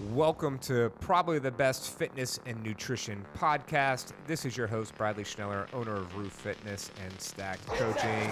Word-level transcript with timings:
Welcome 0.00 0.58
to 0.60 0.90
probably 0.98 1.38
the 1.38 1.52
best 1.52 1.90
fitness 1.90 2.40
and 2.46 2.60
nutrition 2.64 3.24
podcast. 3.38 4.10
This 4.26 4.44
is 4.44 4.56
your 4.56 4.66
host, 4.66 4.92
Bradley 4.96 5.22
Schneller, 5.22 5.72
owner 5.72 5.94
of 5.94 6.16
Rue 6.16 6.28
Fitness 6.28 6.90
and 7.04 7.20
Stacked 7.20 7.64
Coaching. 7.68 8.28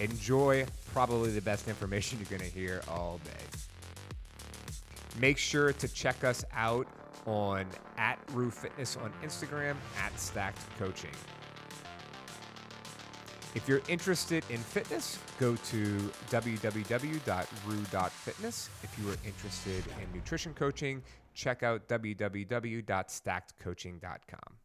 Enjoy 0.00 0.66
probably 0.92 1.30
the 1.30 1.40
best 1.40 1.68
information 1.68 2.18
you're 2.18 2.36
going 2.36 2.50
to 2.50 2.58
hear 2.58 2.82
all 2.88 3.20
day. 3.24 4.40
Make 5.20 5.38
sure 5.38 5.72
to 5.72 5.86
check 5.86 6.24
us 6.24 6.44
out 6.52 6.88
on 7.26 7.64
at 7.96 8.18
Rue 8.32 8.50
Fitness 8.50 8.96
on 8.96 9.12
Instagram, 9.22 9.76
at 10.02 10.18
Stacked 10.18 10.58
Coaching. 10.80 11.12
If 13.56 13.66
you're 13.66 13.82
interested 13.88 14.44
in 14.50 14.58
fitness, 14.58 15.18
go 15.40 15.56
to 15.56 16.12
www.rue.fitness. 16.28 17.10
If 18.82 18.98
you 18.98 19.08
are 19.08 19.16
interested 19.24 19.82
in 19.86 20.12
nutrition 20.14 20.52
coaching, 20.52 21.02
check 21.32 21.62
out 21.62 21.88
www.stackedcoaching.com. 21.88 24.56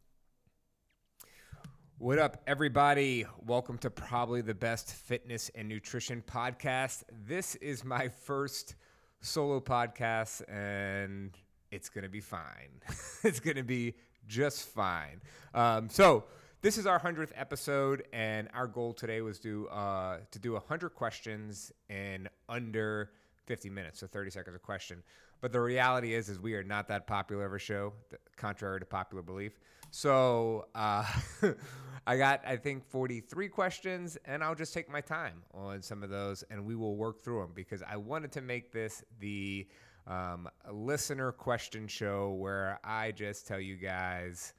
What 1.99 2.20
up, 2.20 2.43
everybody? 2.45 3.25
Welcome 3.45 3.77
to 3.77 3.89
probably 3.89 4.41
the 4.41 4.55
best 4.55 4.93
fitness 4.93 5.49
and 5.55 5.70
nutrition 5.70 6.21
podcast. 6.27 7.03
This 7.26 7.55
is 7.55 7.85
my 7.85 8.09
first 8.09 8.76
solo 9.21 9.62
podcast, 9.62 10.41
and 10.49 11.31
it's 11.71 11.87
going 11.87 12.03
to 12.03 12.09
be 12.09 12.20
fine. 12.20 12.81
it's 13.23 13.39
going 13.39 13.55
to 13.55 13.63
be 13.63 13.95
just 14.27 14.67
fine. 14.67 15.21
Um, 15.53 15.89
so, 15.89 16.26
this 16.61 16.77
is 16.77 16.85
our 16.85 16.99
hundredth 16.99 17.33
episode, 17.35 18.03
and 18.13 18.47
our 18.53 18.67
goal 18.67 18.93
today 18.93 19.21
was 19.21 19.39
to 19.39 19.67
uh, 19.70 20.17
to 20.29 20.39
do 20.39 20.55
hundred 20.57 20.89
questions 20.89 21.71
in 21.89 22.29
under 22.47 23.11
50 23.47 23.70
minutes, 23.70 23.99
so 23.99 24.07
30 24.07 24.29
seconds 24.29 24.55
a 24.55 24.59
question. 24.59 25.01
But 25.41 25.51
the 25.51 25.59
reality 25.59 26.13
is, 26.13 26.29
is 26.29 26.39
we 26.39 26.53
are 26.53 26.63
not 26.63 26.87
that 26.89 27.07
popular 27.07 27.45
of 27.45 27.53
a 27.53 27.59
show, 27.59 27.93
contrary 28.37 28.79
to 28.79 28.85
popular 28.85 29.23
belief. 29.23 29.59
So 29.89 30.67
uh, 30.76 31.04
I 32.07 32.17
got, 32.17 32.41
I 32.45 32.57
think, 32.57 32.85
43 32.85 33.49
questions, 33.49 34.17
and 34.26 34.43
I'll 34.43 34.55
just 34.55 34.71
take 34.71 34.87
my 34.87 35.01
time 35.01 35.41
on 35.55 35.82
some 35.82 36.04
of 36.04 36.12
those, 36.12 36.43
and 36.51 36.63
we 36.63 36.76
will 36.76 36.95
work 36.95 37.23
through 37.23 37.41
them 37.41 37.51
because 37.55 37.82
I 37.82 37.98
wanted 37.98 38.32
to 38.34 38.41
make 38.41 38.71
this 38.71 39.04
the 39.20 39.67
um, 40.05 40.48
listener 40.71 41.32
question 41.32 41.87
show 41.87 42.29
where 42.34 42.79
I 42.84 43.12
just 43.12 43.48
tell 43.48 43.59
you 43.59 43.77
guys 43.77 44.54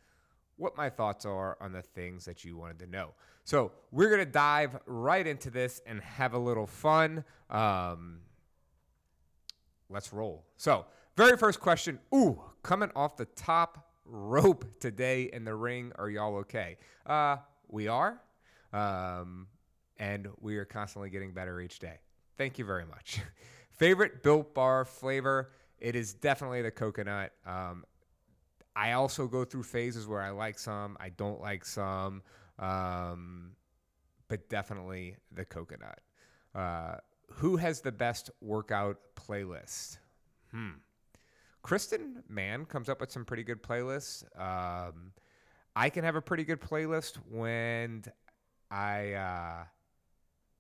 what 0.56 0.76
my 0.76 0.90
thoughts 0.90 1.24
are 1.24 1.56
on 1.60 1.72
the 1.72 1.82
things 1.82 2.24
that 2.24 2.44
you 2.44 2.56
wanted 2.56 2.78
to 2.80 2.86
know. 2.86 3.10
So 3.44 3.72
we're 3.90 4.10
gonna 4.10 4.24
dive 4.24 4.78
right 4.86 5.26
into 5.26 5.50
this 5.50 5.80
and 5.86 6.00
have 6.00 6.34
a 6.34 6.38
little 6.38 6.66
fun. 6.66 7.24
Um, 7.50 8.20
let's 9.88 10.12
roll. 10.12 10.44
So, 10.56 10.86
very 11.16 11.36
first 11.36 11.60
question. 11.60 11.98
Ooh, 12.14 12.40
coming 12.62 12.90
off 12.96 13.16
the 13.16 13.26
top 13.26 13.92
rope 14.04 14.64
today 14.80 15.30
in 15.32 15.44
the 15.44 15.54
ring. 15.54 15.92
Are 15.96 16.08
y'all 16.08 16.36
okay? 16.36 16.78
Uh, 17.04 17.36
we 17.68 17.88
are. 17.88 18.20
Um, 18.72 19.48
and 19.98 20.28
we 20.40 20.56
are 20.56 20.64
constantly 20.64 21.10
getting 21.10 21.32
better 21.32 21.60
each 21.60 21.78
day. 21.78 21.98
Thank 22.38 22.58
you 22.58 22.64
very 22.64 22.86
much. 22.86 23.20
Favorite 23.70 24.22
Built 24.22 24.54
Bar 24.54 24.84
flavor? 24.84 25.50
It 25.78 25.96
is 25.96 26.14
definitely 26.14 26.62
the 26.62 26.70
coconut. 26.70 27.32
Um, 27.44 27.84
I 28.74 28.92
also 28.92 29.26
go 29.26 29.44
through 29.44 29.64
phases 29.64 30.06
where 30.06 30.20
I 30.20 30.30
like 30.30 30.58
some, 30.58 30.96
I 31.00 31.10
don't 31.10 31.40
like 31.40 31.64
some, 31.64 32.22
um, 32.58 33.52
but 34.28 34.48
definitely 34.48 35.16
the 35.30 35.44
coconut. 35.44 36.00
Uh, 36.54 36.96
who 37.30 37.56
has 37.56 37.80
the 37.80 37.92
best 37.92 38.30
workout 38.40 38.98
playlist? 39.16 39.98
Hmm. 40.50 40.70
Kristen 41.62 42.22
Mann 42.28 42.64
comes 42.64 42.88
up 42.88 43.00
with 43.00 43.12
some 43.12 43.24
pretty 43.24 43.44
good 43.44 43.62
playlists. 43.62 44.24
Um, 44.38 45.12
I 45.76 45.88
can 45.88 46.04
have 46.04 46.16
a 46.16 46.22
pretty 46.22 46.44
good 46.44 46.60
playlist 46.60 47.16
when 47.30 48.04
I 48.70 49.12
uh, 49.12 49.64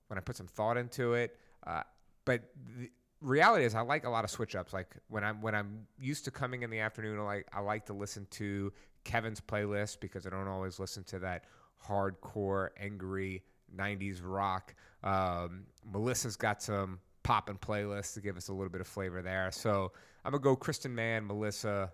when 0.06 0.18
I 0.18 0.20
put 0.20 0.36
some 0.36 0.46
thought 0.46 0.76
into 0.76 1.14
it. 1.14 1.36
Uh, 1.66 1.82
but 2.24 2.42
the, 2.78 2.90
reality 3.22 3.64
is 3.64 3.74
I 3.74 3.80
like 3.80 4.04
a 4.04 4.10
lot 4.10 4.24
of 4.24 4.30
switch 4.30 4.54
ups. 4.54 4.72
Like 4.72 4.96
when 5.08 5.24
I'm 5.24 5.40
when 5.40 5.54
I'm 5.54 5.86
used 5.98 6.24
to 6.26 6.30
coming 6.30 6.62
in 6.62 6.70
the 6.70 6.80
afternoon, 6.80 7.18
I 7.18 7.22
like 7.22 7.46
I 7.52 7.60
like 7.60 7.86
to 7.86 7.92
listen 7.92 8.26
to 8.32 8.72
Kevin's 9.04 9.40
playlist 9.40 10.00
because 10.00 10.26
I 10.26 10.30
don't 10.30 10.48
always 10.48 10.78
listen 10.78 11.04
to 11.04 11.18
that 11.20 11.44
hardcore, 11.86 12.70
angry 12.78 13.42
'90s 13.76 14.20
rock. 14.22 14.74
Um, 15.02 15.64
Melissa's 15.90 16.36
got 16.36 16.62
some 16.62 17.00
popping 17.22 17.56
playlists 17.56 18.14
to 18.14 18.20
give 18.20 18.36
us 18.36 18.48
a 18.48 18.52
little 18.52 18.70
bit 18.70 18.80
of 18.80 18.86
flavor 18.86 19.22
there. 19.22 19.50
So 19.52 19.92
I'm 20.24 20.32
gonna 20.32 20.42
go 20.42 20.56
Kristen 20.56 20.94
Mann, 20.94 21.26
Melissa, 21.26 21.92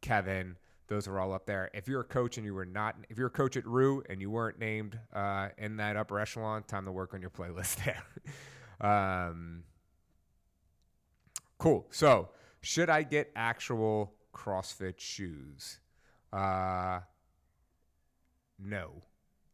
Kevin. 0.00 0.56
Those 0.86 1.08
are 1.08 1.18
all 1.18 1.32
up 1.32 1.46
there. 1.46 1.70
If 1.72 1.88
you're 1.88 2.02
a 2.02 2.04
coach 2.04 2.36
and 2.36 2.44
you 2.44 2.52
were 2.52 2.66
not, 2.66 2.96
if 3.08 3.16
you're 3.16 3.28
a 3.28 3.30
coach 3.30 3.56
at 3.56 3.66
Rue 3.66 4.02
and 4.10 4.20
you 4.20 4.30
weren't 4.30 4.58
named 4.58 4.98
uh, 5.14 5.48
in 5.56 5.78
that 5.78 5.96
upper 5.96 6.20
echelon, 6.20 6.62
time 6.64 6.84
to 6.84 6.92
work 6.92 7.14
on 7.14 7.22
your 7.22 7.30
playlist 7.30 7.82
there. 7.84 8.02
um, 8.86 9.62
Cool. 11.58 11.86
So, 11.90 12.28
should 12.60 12.90
I 12.90 13.02
get 13.02 13.30
actual 13.36 14.14
CrossFit 14.34 14.98
shoes? 14.98 15.78
Uh, 16.32 17.00
no. 18.58 19.02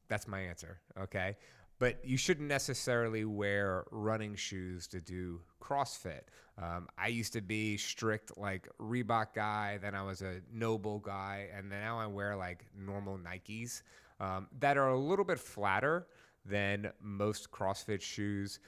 That's 0.09 0.27
my 0.27 0.41
answer. 0.41 0.81
Okay. 0.99 1.37
But 1.79 2.05
you 2.05 2.19
shouldn't 2.19 2.49
necessarily 2.49 3.25
wear 3.25 3.85
running 3.91 4.35
shoes 4.35 4.87
to 4.89 5.01
do 5.01 5.41
CrossFit. 5.63 6.23
Um, 6.61 6.89
I 6.99 7.07
used 7.07 7.33
to 7.33 7.41
be 7.41 7.79
strict, 7.79 8.37
like 8.37 8.69
Reebok 8.79 9.33
guy. 9.35 9.79
Then 9.81 9.95
I 9.95 10.03
was 10.03 10.21
a 10.21 10.43
NOBULL 10.53 10.99
guy, 10.99 11.49
and 11.57 11.71
now 11.71 11.99
I 11.99 12.07
wear 12.07 12.37
like 12.37 12.67
normal 12.77 13.19
Nikes 13.19 13.83
um, 14.19 14.49
that 14.59 14.77
are 14.77 14.89
a 14.89 14.99
little 14.99 15.25
bit 15.25 15.39
flatter 15.39 16.07
than 16.45 16.93
most 17.01 17.51
CrossFit 17.51 18.03
shoes. 18.03 18.59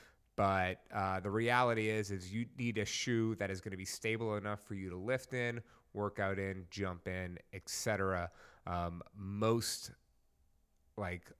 But 0.42 0.80
uh, 0.92 1.20
the 1.20 1.30
reality 1.30 1.88
is, 1.88 2.10
is 2.10 2.32
you 2.32 2.46
need 2.58 2.76
a 2.76 2.84
shoe 2.84 3.36
that 3.36 3.48
is 3.48 3.60
going 3.60 3.70
to 3.70 3.76
be 3.76 3.84
stable 3.84 4.34
enough 4.34 4.58
for 4.66 4.74
you 4.74 4.90
to 4.90 4.96
lift 4.96 5.34
in, 5.34 5.60
work 5.94 6.18
out 6.18 6.36
in, 6.36 6.64
jump 6.68 7.06
in, 7.06 7.38
etc. 7.52 8.28
Um, 8.66 9.04
most 9.16 9.92
like 10.96 11.30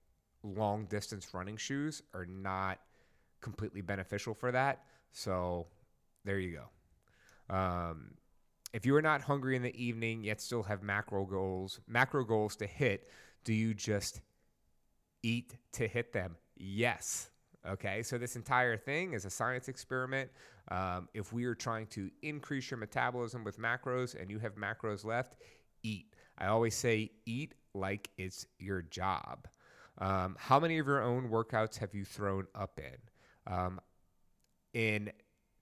long 0.45 0.85
distance 0.85 1.27
running 1.35 1.57
shoes 1.57 2.01
are 2.15 2.27
not 2.27 2.79
completely 3.41 3.81
beneficial 3.81 4.35
for 4.35 4.53
that. 4.53 4.85
So 5.11 5.67
there 6.25 6.39
you 6.39 6.61
go. 7.51 7.53
Um, 7.53 8.13
if 8.73 8.87
you 8.87 8.95
are 8.95 9.03
not 9.03 9.21
hungry 9.21 9.57
in 9.57 9.63
the 9.63 9.75
evening 9.85 10.23
yet 10.23 10.41
still 10.41 10.63
have 10.63 10.81
macro 10.81 11.25
goals, 11.25 11.81
macro 11.89 12.23
goals 12.23 12.55
to 12.55 12.69
hit, 12.69 13.09
do 13.43 13.53
you 13.53 13.75
just 13.75 14.21
eat 15.25 15.57
to 15.73 15.89
hit 15.89 16.13
them? 16.13 16.37
Yes. 16.57 17.32
Okay, 17.69 18.03
so 18.03 18.19
this 18.19 18.35
entire 18.35 18.77
thing 18.77 19.13
is 19.13 19.25
a 19.25 19.31
science 19.31 19.69
experiment. 19.69 20.31
Um, 20.71 21.09
if 21.15 21.33
we 21.33 21.45
are 21.45 21.55
trying 21.55 21.87
to 21.89 22.11
increase 22.23 22.71
your 22.71 22.79
metabolism 22.79 23.45
with 23.45 23.59
macros 23.59 24.21
and 24.21 24.31
you 24.31 24.41
have 24.41 24.57
macros 24.57 25.05
left, 25.05 25.37
eat. 25.83 26.15
I 26.39 26.47
always 26.47 26.75
say 26.75 27.11
eat 27.25 27.55
like 27.75 28.11
it's 28.19 28.47
your 28.59 28.83
job. 28.83 29.47
Um, 29.99 30.37
how 30.39 30.59
many 30.59 30.79
of 30.79 30.87
your 30.87 31.03
own 31.03 31.29
workouts 31.29 31.79
have 31.79 31.95
you 31.95 32.05
thrown 32.05 32.47
up 32.55 32.81
in? 32.81 33.53
Um, 33.53 33.81
in 34.75 35.13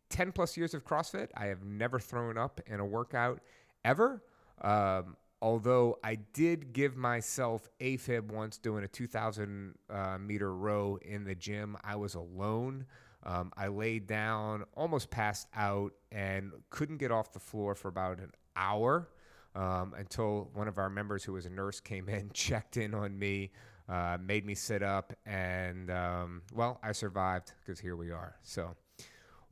10 0.09 0.32
plus 0.32 0.56
years 0.56 0.72
of 0.72 0.84
CrossFit, 0.84 1.28
I 1.37 1.47
have 1.47 1.65
never 1.65 1.99
thrown 1.99 2.38
up 2.38 2.61
in 2.67 2.81
a 2.81 2.84
workout 2.84 3.41
ever. 3.84 4.22
Um, 4.62 5.17
although 5.42 5.98
I 6.04 6.16
did 6.32 6.72
give 6.72 6.96
myself 6.96 7.68
AFib 7.80 8.30
once 8.30 8.58
doing 8.58 8.84
a 8.84 8.88
2,000 8.88 9.74
uh, 9.88 10.18
meter 10.18 10.54
row 10.54 10.98
in 11.02 11.24
the 11.24 11.34
gym. 11.34 11.76
I 11.82 11.96
was 11.96 12.14
alone. 12.14 12.86
Um, 13.22 13.52
I 13.56 13.68
laid 13.68 14.06
down, 14.06 14.64
almost 14.74 15.10
passed 15.10 15.46
out, 15.54 15.92
and 16.10 16.52
couldn't 16.70 16.98
get 16.98 17.10
off 17.10 17.32
the 17.32 17.40
floor 17.40 17.75
for 17.75 17.88
about 17.88 18.19
an 18.19 18.32
hour 18.56 19.08
um, 19.54 19.94
until 19.96 20.50
one 20.54 20.69
of 20.69 20.78
our 20.78 20.88
members, 20.88 21.25
who 21.25 21.32
was 21.32 21.46
a 21.46 21.50
nurse, 21.50 21.81
came 21.81 22.08
in, 22.08 22.31
checked 22.34 22.76
in 22.76 22.94
on 22.94 23.19
me, 23.19 23.50
uh, 23.88 24.19
made 24.22 24.46
me 24.46 24.54
sit 24.54 24.82
up, 24.82 25.12
and 25.26 25.90
um, 25.90 26.43
well, 26.54 26.78
I 26.82 26.93
survived 26.93 27.52
because 27.60 27.81
here 27.81 27.96
we 27.96 28.10
are. 28.10 28.36
So, 28.43 28.75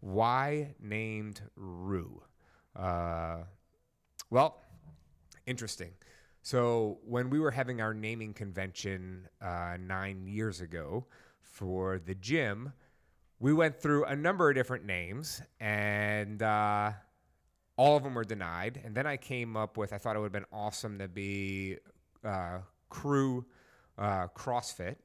why 0.01 0.75
named 0.81 1.41
Rue? 1.57 2.23
Uh, 2.77 3.39
well, 4.31 4.63
interesting. 5.49 5.93
So 6.43 6.99
when 7.05 7.31
we 7.31 7.41
were 7.41 7.51
having 7.51 7.81
our 7.81 7.95
naming 7.95 8.33
convention 8.33 9.29
uh, 9.43 9.77
nine 9.81 10.27
years 10.27 10.61
ago 10.61 11.07
for 11.43 11.99
the 11.99 12.15
gym, 12.15 12.73
we 13.41 13.53
went 13.53 13.81
through 13.81 14.05
a 14.05 14.17
number 14.17 14.49
of 14.49 14.55
different 14.55 14.85
names, 14.85 15.43
and 15.61 16.43
uh, 16.43 16.93
all 17.77 17.97
of 17.97 18.03
them 18.03 18.15
were 18.15 18.25
denied. 18.25 18.81
And 18.85 18.95
then 18.95 19.07
I 19.07 19.17
came 19.17 19.57
up 19.57 19.77
with 19.77 19.93
I 19.93 19.99
thought 19.99 20.17
it 20.17 20.21
would 20.21 20.27
have 20.27 20.33
been 20.33 20.45
awesome 20.53 20.99
to 20.99 21.09
be 21.09 21.79
uh, 22.25 22.59
Krewe 22.91 23.45
uh, 23.97 24.29
CrossFit, 24.37 24.97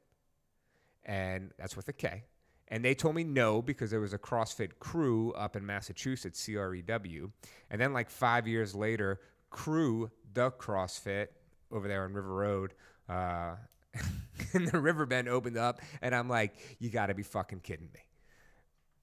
and 1.06 1.52
that's 1.58 1.76
with 1.76 1.88
a 1.88 1.94
K. 1.94 2.24
And 2.70 2.84
they 2.84 2.96
told 2.96 3.14
me 3.16 3.24
no 3.24 3.62
because 3.62 3.92
there 3.92 4.00
was 4.00 4.14
a 4.14 4.18
CrossFit 4.18 4.80
crew 4.80 5.32
up 5.34 5.56
in 5.56 5.66
Massachusetts, 5.66 6.44
CREW. 6.44 7.30
And 7.70 7.80
then, 7.80 7.94
like 7.94 8.10
five 8.10 8.48
years 8.48 8.74
later, 8.74 9.20
Crew, 9.54 10.12
the 10.34 10.52
CrossFit 10.52 11.28
over 11.72 11.88
there 11.88 12.04
on 12.04 12.14
River 12.14 12.34
Road, 12.34 12.74
uh, 13.08 13.56
and 14.54 14.68
the 14.68 14.80
Riverbend 14.80 15.30
opened 15.30 15.58
up. 15.58 15.80
And 16.02 16.14
I'm 16.14 16.28
like, 16.28 16.56
you 16.80 16.90
got 16.90 17.06
to 17.06 17.14
be 17.14 17.24
fucking 17.24 17.62
kidding 17.62 17.88
me 17.94 18.02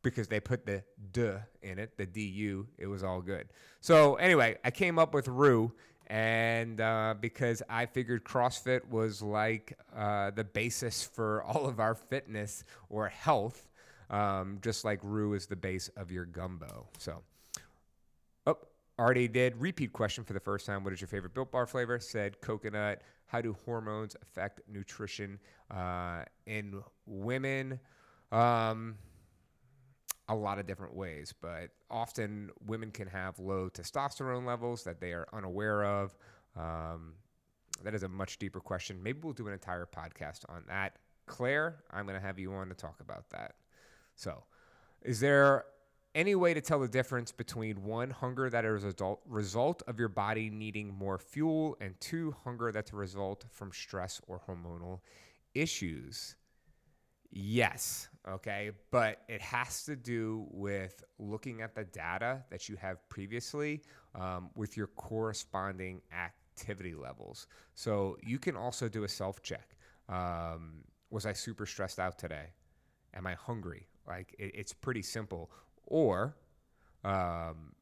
because 0.02 0.29
they 0.29 0.41
put 0.41 0.67
the 0.67 0.82
duh 1.12 1.38
in 1.62 1.79
it, 1.79 1.97
the 1.97 2.05
du. 2.05 2.67
It 2.76 2.87
was 2.87 3.02
all 3.02 3.23
good. 3.23 3.49
So 3.81 4.17
anyway, 4.17 4.58
I 4.64 4.70
came 4.70 4.99
up 4.99 5.14
with 5.14 5.29
Rue, 5.29 5.73
and 6.08 6.81
uh, 6.81 7.14
because 7.20 7.62
I 7.70 7.87
figured 7.87 8.25
CrossFit 8.25 8.88
was 8.88 9.23
like 9.23 9.79
uh, 9.97 10.32
the 10.32 10.44
basis 10.44 11.05
for 11.05 11.43
all 11.47 11.67
of 11.67 11.81
our 11.81 11.94
fitness 11.94 12.64
or 12.88 13.08
health, 13.08 13.69
um, 14.11 14.58
just 14.61 14.85
like 14.85 14.99
Rue 15.02 15.35
is 15.35 15.47
the 15.47 15.56
base 15.56 15.88
of 15.97 16.11
your 16.11 16.25
gumbo. 16.25 16.88
So, 16.99 17.23
already 19.00 19.26
did 19.26 19.56
repeat 19.61 19.93
question 19.93 20.25
for 20.25 20.35
the 20.35 20.41
first 20.41 20.67
time. 20.67 20.85
What 20.85 20.93
is 20.93 21.00
your 21.00 21.08
favorite 21.08 21.32
Built 21.32 21.50
Bar 21.50 21.67
flavor? 21.67 21.99
Said 21.99 22.41
coconut. 22.41 23.02
How 23.26 23.41
do 23.41 23.56
hormones 23.64 24.14
affect 24.20 24.61
nutrition 24.69 25.38
uh, 25.70 26.25
in 26.47 26.82
women? 27.06 27.81
Um, 28.31 28.97
a 30.29 30.35
lot 30.35 30.58
of 30.58 30.67
different 30.67 30.94
ways, 30.94 31.35
but 31.41 31.70
often 31.91 32.50
women 32.67 32.91
can 32.91 33.08
have 33.08 33.38
low 33.38 33.69
testosterone 33.69 34.47
levels 34.47 34.85
that 34.85 35.00
they 35.00 35.12
are 35.12 35.26
unaware 35.32 35.85
of. 35.85 36.17
Um, 36.56 37.14
that 37.82 37.94
is 37.94 38.02
a 38.02 38.08
much 38.08 38.38
deeper 38.38 38.61
question. 38.61 39.02
Maybe 39.02 39.20
we'll 39.23 39.32
do 39.32 39.47
an 39.49 39.52
entire 39.52 39.87
podcast 39.87 40.41
on 40.49 40.62
that. 40.69 40.97
Claire, 41.26 41.82
I'm 41.91 42.05
going 42.05 42.20
to 42.20 42.25
have 42.25 42.38
you 42.38 42.52
on 42.52 42.69
to 42.69 42.75
talk 42.75 43.00
about 43.00 43.31
that. 43.31 43.55
So, 44.14 44.44
is 45.02 45.19
there 45.20 45.64
any 46.15 46.35
way 46.35 46.55
to 46.55 46.61
tell 46.61 46.81
the 46.81 46.89
difference 46.89 47.33
between 47.33 47.85
one, 47.85 48.11
hunger 48.11 48.51
that 48.51 48.65
is 48.65 48.85
a 48.85 49.17
result 49.27 49.83
of 49.87 49.99
your 49.99 50.09
body 50.09 50.51
needing 50.51 50.95
more 50.95 51.19
fuel, 51.19 51.77
and 51.81 51.99
two, 52.01 52.35
hunger 52.45 52.73
that's 52.73 52.93
a 52.93 52.97
result 52.97 53.45
from 53.51 53.71
stress 53.73 54.21
or 54.27 54.41
hormonal 54.49 55.01
issues? 55.55 56.37
Yes. 57.31 58.09
Okay. 58.29 58.73
But 58.91 59.23
it 59.29 59.41
has 59.41 59.85
to 59.85 59.97
do 59.97 60.47
with 60.51 61.05
looking 61.19 61.62
at 61.62 61.75
the 61.75 61.85
data 61.85 62.43
that 62.51 62.69
you 62.69 62.77
have 62.77 63.09
previously 63.09 63.83
um, 64.15 64.51
with 64.57 64.77
your 64.77 64.89
corresponding 64.89 66.03
activity 66.12 66.95
levels. 66.95 67.47
So 67.75 68.17
you 68.23 68.39
can 68.39 68.57
also 68.57 68.89
do 68.89 69.05
a 69.05 69.09
self 69.09 69.43
check. 69.43 69.77
Um, 70.09 70.83
was 71.11 71.25
I 71.25 71.33
super 71.33 71.67
stressed 71.67 72.01
out 72.01 72.19
today? 72.19 72.47
Am 73.15 73.27
I 73.27 73.35
hungry? 73.35 73.87
Like 74.07 74.35
it, 74.39 74.53
it's 74.55 74.73
pretty 74.73 75.03
simple. 75.03 75.51
Or 75.91 76.35
um, 77.05 77.75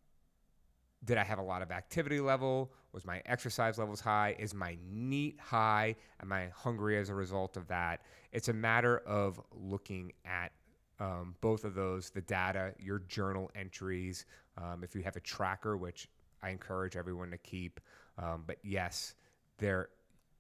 did 1.04 1.16
I 1.16 1.24
have 1.24 1.38
a 1.38 1.42
lot 1.42 1.62
of 1.62 1.70
activity 1.70 2.20
level? 2.20 2.72
Was 2.92 3.04
my 3.04 3.22
exercise 3.26 3.78
levels 3.78 4.00
high? 4.00 4.34
Is 4.38 4.52
my 4.52 4.76
NEAT 4.90 5.38
high? 5.40 5.94
Am 6.20 6.32
I 6.32 6.48
hungry 6.48 6.98
as 6.98 7.10
a 7.10 7.14
result 7.14 7.56
of 7.56 7.68
that? 7.68 8.02
It's 8.32 8.48
a 8.48 8.52
matter 8.52 8.98
of 9.06 9.40
looking 9.52 10.12
at 10.24 10.50
um, 10.98 11.36
both 11.40 11.64
of 11.64 11.74
those 11.74 12.10
the 12.10 12.22
data, 12.22 12.74
your 12.80 12.98
journal 13.00 13.50
entries. 13.54 14.26
Um, 14.56 14.82
if 14.82 14.96
you 14.96 15.02
have 15.02 15.14
a 15.14 15.20
tracker, 15.20 15.76
which 15.76 16.08
I 16.42 16.50
encourage 16.50 16.96
everyone 16.96 17.30
to 17.30 17.38
keep. 17.38 17.80
Um, 18.16 18.42
but 18.46 18.56
yes, 18.64 19.14
there 19.58 19.90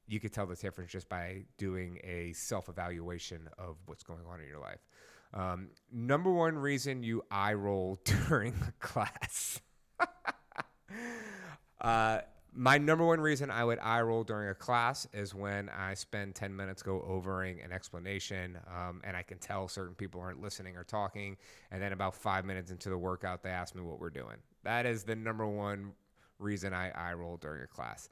you 0.08 0.18
could 0.18 0.32
tell 0.32 0.46
the 0.46 0.56
difference 0.56 0.90
just 0.90 1.08
by 1.08 1.44
doing 1.58 1.98
a 2.02 2.32
self 2.32 2.68
evaluation 2.68 3.48
of 3.58 3.76
what's 3.86 4.02
going 4.02 4.24
on 4.28 4.40
in 4.40 4.48
your 4.48 4.58
life. 4.58 4.80
Um, 5.34 5.68
number 5.92 6.30
one 6.32 6.56
reason 6.56 7.02
you 7.02 7.22
eye 7.30 7.54
roll 7.54 7.98
during 8.04 8.52
the 8.52 8.72
class. 8.80 9.60
uh, 11.80 12.20
my 12.54 12.78
number 12.78 13.04
one 13.04 13.20
reason 13.20 13.50
I 13.50 13.64
would 13.64 13.78
eye 13.78 14.00
roll 14.00 14.24
during 14.24 14.48
a 14.48 14.54
class 14.54 15.06
is 15.12 15.34
when 15.34 15.68
I 15.68 15.94
spend 15.94 16.34
10 16.34 16.54
minutes 16.56 16.82
go 16.82 17.04
overing 17.06 17.60
an 17.60 17.72
explanation 17.72 18.58
um, 18.66 19.00
and 19.04 19.16
I 19.16 19.22
can 19.22 19.38
tell 19.38 19.68
certain 19.68 19.94
people 19.94 20.20
aren't 20.20 20.42
listening 20.42 20.76
or 20.76 20.82
talking. 20.82 21.36
And 21.70 21.80
then 21.80 21.92
about 21.92 22.14
five 22.14 22.44
minutes 22.44 22.70
into 22.70 22.88
the 22.88 22.98
workout, 22.98 23.42
they 23.42 23.50
ask 23.50 23.74
me 23.74 23.82
what 23.82 24.00
we're 24.00 24.10
doing. 24.10 24.38
That 24.64 24.86
is 24.86 25.04
the 25.04 25.14
number 25.14 25.46
one 25.46 25.92
reason 26.38 26.72
I 26.72 26.90
eye 26.90 27.14
roll 27.14 27.36
during 27.36 27.62
a 27.62 27.66
class. 27.66 28.08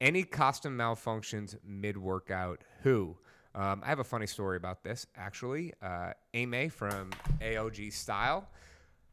Any 0.00 0.24
costume 0.24 0.76
malfunctions 0.76 1.56
mid 1.64 1.96
workout, 1.96 2.62
who? 2.82 3.16
Um, 3.58 3.82
I 3.84 3.88
have 3.88 3.98
a 3.98 4.04
funny 4.04 4.26
story 4.26 4.56
about 4.56 4.84
this 4.84 5.06
actually. 5.16 5.74
Uh, 5.82 6.12
Ame 6.32 6.70
from 6.70 7.10
AOG 7.42 7.92
Style 7.92 8.48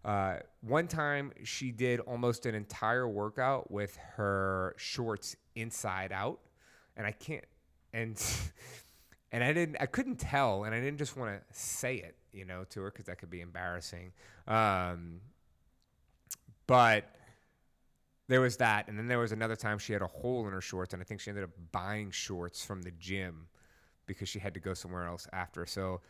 uh, 0.05 0.37
one 0.61 0.87
time 0.87 1.31
she 1.43 1.71
did 1.71 1.99
almost 2.01 2.45
an 2.45 2.53
entire 2.53 3.09
workout 3.09 3.71
with 3.71 3.97
her 4.15 4.75
shorts 4.77 5.35
inside 5.55 6.11
out, 6.11 6.39
and 6.95 7.07
I 7.07 7.11
can't 7.11 7.43
and 7.91 8.23
and 9.31 9.43
I 9.43 9.51
didn't 9.51 9.77
I 9.79 9.87
couldn't 9.87 10.17
tell, 10.17 10.65
and 10.65 10.75
I 10.75 10.79
didn't 10.79 10.99
just 10.99 11.17
want 11.17 11.35
to 11.35 11.59
say 11.59 11.95
it, 11.95 12.15
you 12.31 12.45
know, 12.45 12.65
to 12.69 12.81
her 12.81 12.91
because 12.91 13.05
that 13.05 13.17
could 13.17 13.31
be 13.31 13.41
embarrassing. 13.41 14.11
Um, 14.47 15.21
but 16.67 17.15
there 18.27 18.41
was 18.41 18.57
that, 18.57 18.87
and 18.87 18.99
then 18.99 19.07
there 19.07 19.19
was 19.19 19.31
another 19.31 19.55
time 19.55 19.79
she 19.79 19.93
had 19.93 20.03
a 20.03 20.07
hole 20.07 20.45
in 20.45 20.53
her 20.53 20.61
shorts, 20.61 20.93
and 20.93 21.01
I 21.01 21.05
think 21.05 21.19
she 21.19 21.31
ended 21.31 21.45
up 21.45 21.51
buying 21.71 22.11
shorts 22.11 22.63
from 22.63 22.83
the 22.83 22.91
gym 22.91 23.47
because 24.05 24.29
she 24.29 24.39
had 24.39 24.53
to 24.53 24.59
go 24.59 24.73
somewhere 24.73 25.05
else 25.05 25.27
after. 25.33 25.65
So 25.65 26.01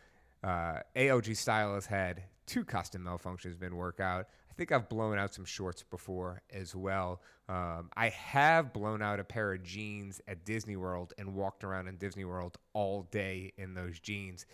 uh, 0.42 0.80
AOG 0.94 1.36
Style 1.36 1.74
has 1.74 1.86
had 1.86 2.22
two 2.46 2.64
custom 2.64 3.04
malfunctions 3.04 3.58
been 3.58 3.76
work 3.76 4.00
out. 4.00 4.26
I 4.50 4.54
think 4.54 4.72
I've 4.72 4.88
blown 4.88 5.18
out 5.18 5.34
some 5.34 5.44
shorts 5.44 5.82
before 5.82 6.42
as 6.52 6.74
well. 6.74 7.20
Um, 7.48 7.90
I 7.96 8.08
have 8.08 8.72
blown 8.72 9.02
out 9.02 9.20
a 9.20 9.24
pair 9.24 9.52
of 9.52 9.62
jeans 9.62 10.20
at 10.26 10.44
Disney 10.44 10.76
World 10.76 11.12
and 11.18 11.34
walked 11.34 11.64
around 11.64 11.88
in 11.88 11.96
Disney 11.96 12.24
World 12.24 12.56
all 12.72 13.02
day 13.10 13.52
in 13.58 13.74
those 13.74 14.00
jeans. 14.00 14.46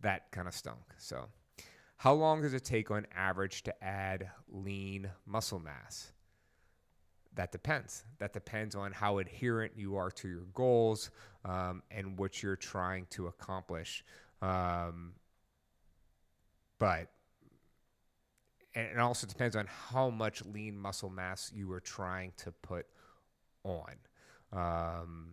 That 0.00 0.30
kind 0.30 0.46
of 0.46 0.54
stunk. 0.54 0.94
So, 0.98 1.26
how 1.96 2.12
long 2.12 2.42
does 2.42 2.54
it 2.54 2.64
take 2.64 2.92
on 2.92 3.06
average 3.16 3.64
to 3.64 3.84
add 3.84 4.30
lean 4.48 5.10
muscle 5.26 5.58
mass? 5.58 6.12
That 7.34 7.52
depends. 7.52 8.04
That 8.18 8.32
depends 8.32 8.74
on 8.74 8.92
how 8.92 9.18
adherent 9.18 9.72
you 9.76 9.96
are 9.96 10.10
to 10.10 10.28
your 10.28 10.46
goals 10.54 11.10
um, 11.44 11.82
and 11.90 12.18
what 12.18 12.42
you're 12.42 12.56
trying 12.56 13.06
to 13.10 13.28
accomplish. 13.28 14.04
Um, 14.42 15.12
but 16.78 17.08
and 18.74 18.86
it 18.86 18.98
also 18.98 19.26
depends 19.26 19.56
on 19.56 19.66
how 19.66 20.10
much 20.10 20.44
lean 20.44 20.78
muscle 20.78 21.10
mass 21.10 21.50
you 21.54 21.72
are 21.72 21.80
trying 21.80 22.32
to 22.38 22.52
put 22.52 22.86
on. 23.64 23.94
Um, 24.52 25.32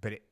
but 0.00 0.14
it, 0.14 0.22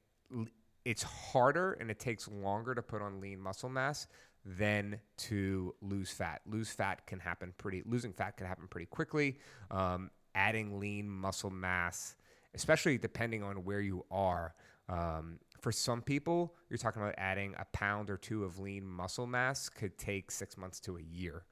it's 0.84 1.02
harder 1.02 1.72
and 1.75 1.90
it 1.90 1.98
takes 1.98 2.28
longer 2.28 2.75
to 2.75 2.82
put 2.82 3.02
on 3.02 3.20
lean 3.20 3.40
muscle 3.40 3.68
mass 3.68 4.06
than 4.45 5.00
to 5.16 5.75
lose 5.80 6.11
fat. 6.11 6.40
Lose 6.47 6.71
fat 6.71 7.07
can 7.07 7.18
happen 7.18 7.52
pretty. 7.59 7.83
Losing 7.87 8.12
fat 8.12 8.37
can 8.37 8.47
happen 8.47 8.66
pretty 8.68 8.87
quickly. 8.87 9.38
Um, 9.71 10.11
adding 10.35 10.78
lean 10.78 11.09
muscle 11.09 11.50
mass, 11.50 12.16
especially 12.54 12.99
depending 12.99 13.42
on 13.42 13.64
where 13.64 13.80
you 13.80 14.04
are. 14.11 14.54
Um, 14.88 15.38
for 15.61 15.73
some 15.73 16.00
people, 16.00 16.54
you're 16.71 16.78
talking 16.78 17.02
about 17.02 17.14
adding 17.18 17.54
a 17.59 17.64
pound 17.73 18.11
or 18.11 18.16
two 18.16 18.45
of 18.45 18.59
lean 18.59 18.87
muscle 18.87 19.26
mass 19.26 19.68
could 19.68 19.99
take 19.99 20.30
six 20.30 20.57
months 20.57 20.80
to 20.80 20.97
a 20.97 21.02
year. 21.02 21.45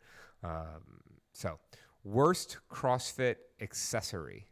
Um, 0.43 1.01
so, 1.33 1.59
worst 2.05 2.59
CrossFit 2.71 3.37
accessory. 3.61 4.47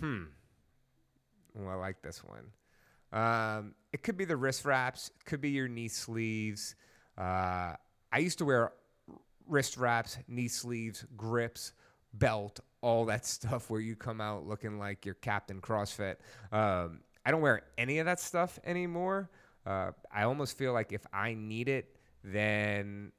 Hmm. 0.00 0.24
Well, 1.54 1.70
I 1.70 1.74
like 1.74 2.02
this 2.02 2.22
one. 2.22 2.50
Um, 3.12 3.74
it 3.92 4.02
could 4.02 4.16
be 4.16 4.24
the 4.24 4.36
wrist 4.36 4.64
wraps, 4.64 5.10
could 5.24 5.40
be 5.40 5.50
your 5.50 5.68
knee 5.68 5.88
sleeves. 5.88 6.74
Uh, 7.16 7.74
I 8.12 8.18
used 8.18 8.38
to 8.38 8.44
wear 8.44 8.72
wrist 9.46 9.76
wraps, 9.76 10.18
knee 10.28 10.48
sleeves, 10.48 11.04
grips, 11.16 11.72
belt, 12.12 12.60
all 12.80 13.06
that 13.06 13.26
stuff 13.26 13.70
where 13.70 13.80
you 13.80 13.96
come 13.96 14.20
out 14.20 14.46
looking 14.46 14.78
like 14.78 15.04
you're 15.04 15.14
Captain 15.14 15.60
CrossFit. 15.60 16.16
Um, 16.52 17.00
I 17.24 17.30
don't 17.30 17.40
wear 17.40 17.62
any 17.76 17.98
of 17.98 18.06
that 18.06 18.20
stuff 18.20 18.58
anymore. 18.64 19.30
Uh, 19.66 19.92
I 20.12 20.22
almost 20.22 20.56
feel 20.56 20.72
like 20.72 20.92
if 20.92 21.06
I 21.12 21.34
need 21.34 21.68
it, 21.68 21.94
then 22.24 23.12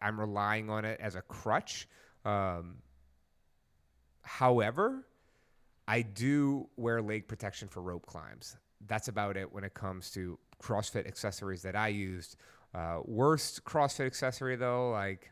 I'm 0.00 0.18
relying 0.18 0.70
on 0.70 0.84
it 0.84 1.00
as 1.00 1.14
a 1.14 1.22
crutch. 1.22 1.88
Um, 2.24 2.76
however, 4.22 5.06
I 5.86 6.02
do 6.02 6.68
wear 6.76 7.00
leg 7.02 7.28
protection 7.28 7.68
for 7.68 7.82
rope 7.82 8.06
climbs. 8.06 8.56
That's 8.86 9.08
about 9.08 9.36
it 9.36 9.52
when 9.52 9.64
it 9.64 9.74
comes 9.74 10.10
to 10.12 10.38
CrossFit 10.62 11.06
accessories 11.06 11.62
that 11.62 11.76
I 11.76 11.88
used. 11.88 12.36
Uh, 12.74 13.00
worst 13.04 13.64
CrossFit 13.64 14.06
accessory 14.06 14.56
though, 14.56 14.90
like 14.90 15.30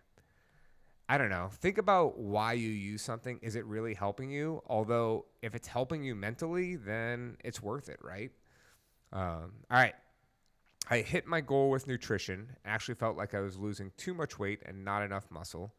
I 1.08 1.18
don't 1.18 1.28
know. 1.28 1.50
Think 1.52 1.76
about 1.76 2.18
why 2.18 2.54
you 2.54 2.70
use 2.70 3.02
something. 3.02 3.38
Is 3.42 3.56
it 3.56 3.66
really 3.66 3.92
helping 3.92 4.30
you? 4.30 4.62
Although, 4.66 5.26
if 5.42 5.54
it's 5.54 5.68
helping 5.68 6.02
you 6.02 6.14
mentally, 6.14 6.76
then 6.76 7.36
it's 7.44 7.62
worth 7.62 7.90
it, 7.90 7.98
right? 8.02 8.30
Um, 9.12 9.52
all 9.70 9.78
right. 9.78 9.94
I 10.90 10.98
hit 10.98 11.26
my 11.26 11.42
goal 11.42 11.68
with 11.70 11.86
nutrition. 11.86 12.56
Actually, 12.64 12.94
felt 12.94 13.16
like 13.16 13.34
I 13.34 13.40
was 13.40 13.58
losing 13.58 13.92
too 13.98 14.14
much 14.14 14.38
weight 14.38 14.62
and 14.64 14.84
not 14.84 15.02
enough 15.02 15.30
muscle. 15.30 15.74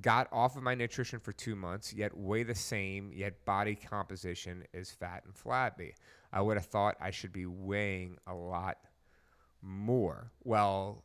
Got 0.00 0.28
off 0.32 0.56
of 0.56 0.62
my 0.62 0.74
nutrition 0.74 1.20
for 1.20 1.32
two 1.32 1.54
months, 1.54 1.92
yet 1.92 2.16
weigh 2.16 2.42
the 2.42 2.54
same, 2.54 3.12
yet 3.12 3.44
body 3.44 3.76
composition 3.76 4.64
is 4.72 4.90
fat 4.90 5.22
and 5.24 5.34
flabby. 5.34 5.94
I 6.32 6.40
would 6.40 6.56
have 6.56 6.66
thought 6.66 6.96
I 7.00 7.12
should 7.12 7.32
be 7.32 7.46
weighing 7.46 8.18
a 8.26 8.34
lot 8.34 8.78
more. 9.62 10.32
Well, 10.42 11.04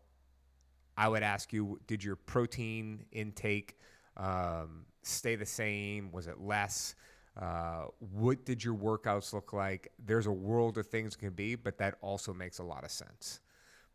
I 0.98 1.08
would 1.08 1.24
ask 1.24 1.54
you, 1.54 1.80
did 1.88 2.04
your 2.04 2.16
protein 2.16 3.06
intake 3.12 3.78
um, 4.18 4.86
stay 5.04 5.36
the 5.36 5.46
same? 5.46 6.12
Was 6.12 6.28
it 6.28 6.42
less? 6.42 6.96
Uh, 7.40 7.86
what 8.00 8.44
did 8.44 8.64
your 8.64 8.74
workouts 8.74 9.34
look 9.34 9.54
like? 9.54 9.92
There's 10.04 10.26
a 10.26 10.32
world 10.32 10.78
of 10.78 10.88
things 10.88 11.16
can 11.16 11.32
be, 11.32 11.56
but 11.56 11.78
that 11.78 11.96
also 12.02 12.34
makes 12.34 12.60
a 12.60 12.64
lot 12.64 12.84
of 12.84 12.92
sense. 12.92 13.40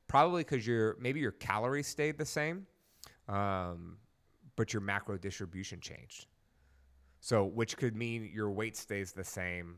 Probably 0.06 0.44
because 0.44 0.66
your 0.66 0.96
maybe 1.00 1.20
your 1.20 1.32
calories 1.32 1.86
stayed 1.88 2.16
the 2.16 2.24
same, 2.24 2.66
um, 3.28 3.98
but 4.56 4.72
your 4.72 4.82
macro 4.82 5.16
distribution 5.16 5.80
changed. 5.80 6.26
So, 7.20 7.44
which 7.44 7.76
could 7.76 7.96
mean 7.96 8.30
your 8.32 8.50
weight 8.50 8.76
stays 8.76 9.12
the 9.12 9.24
same, 9.24 9.76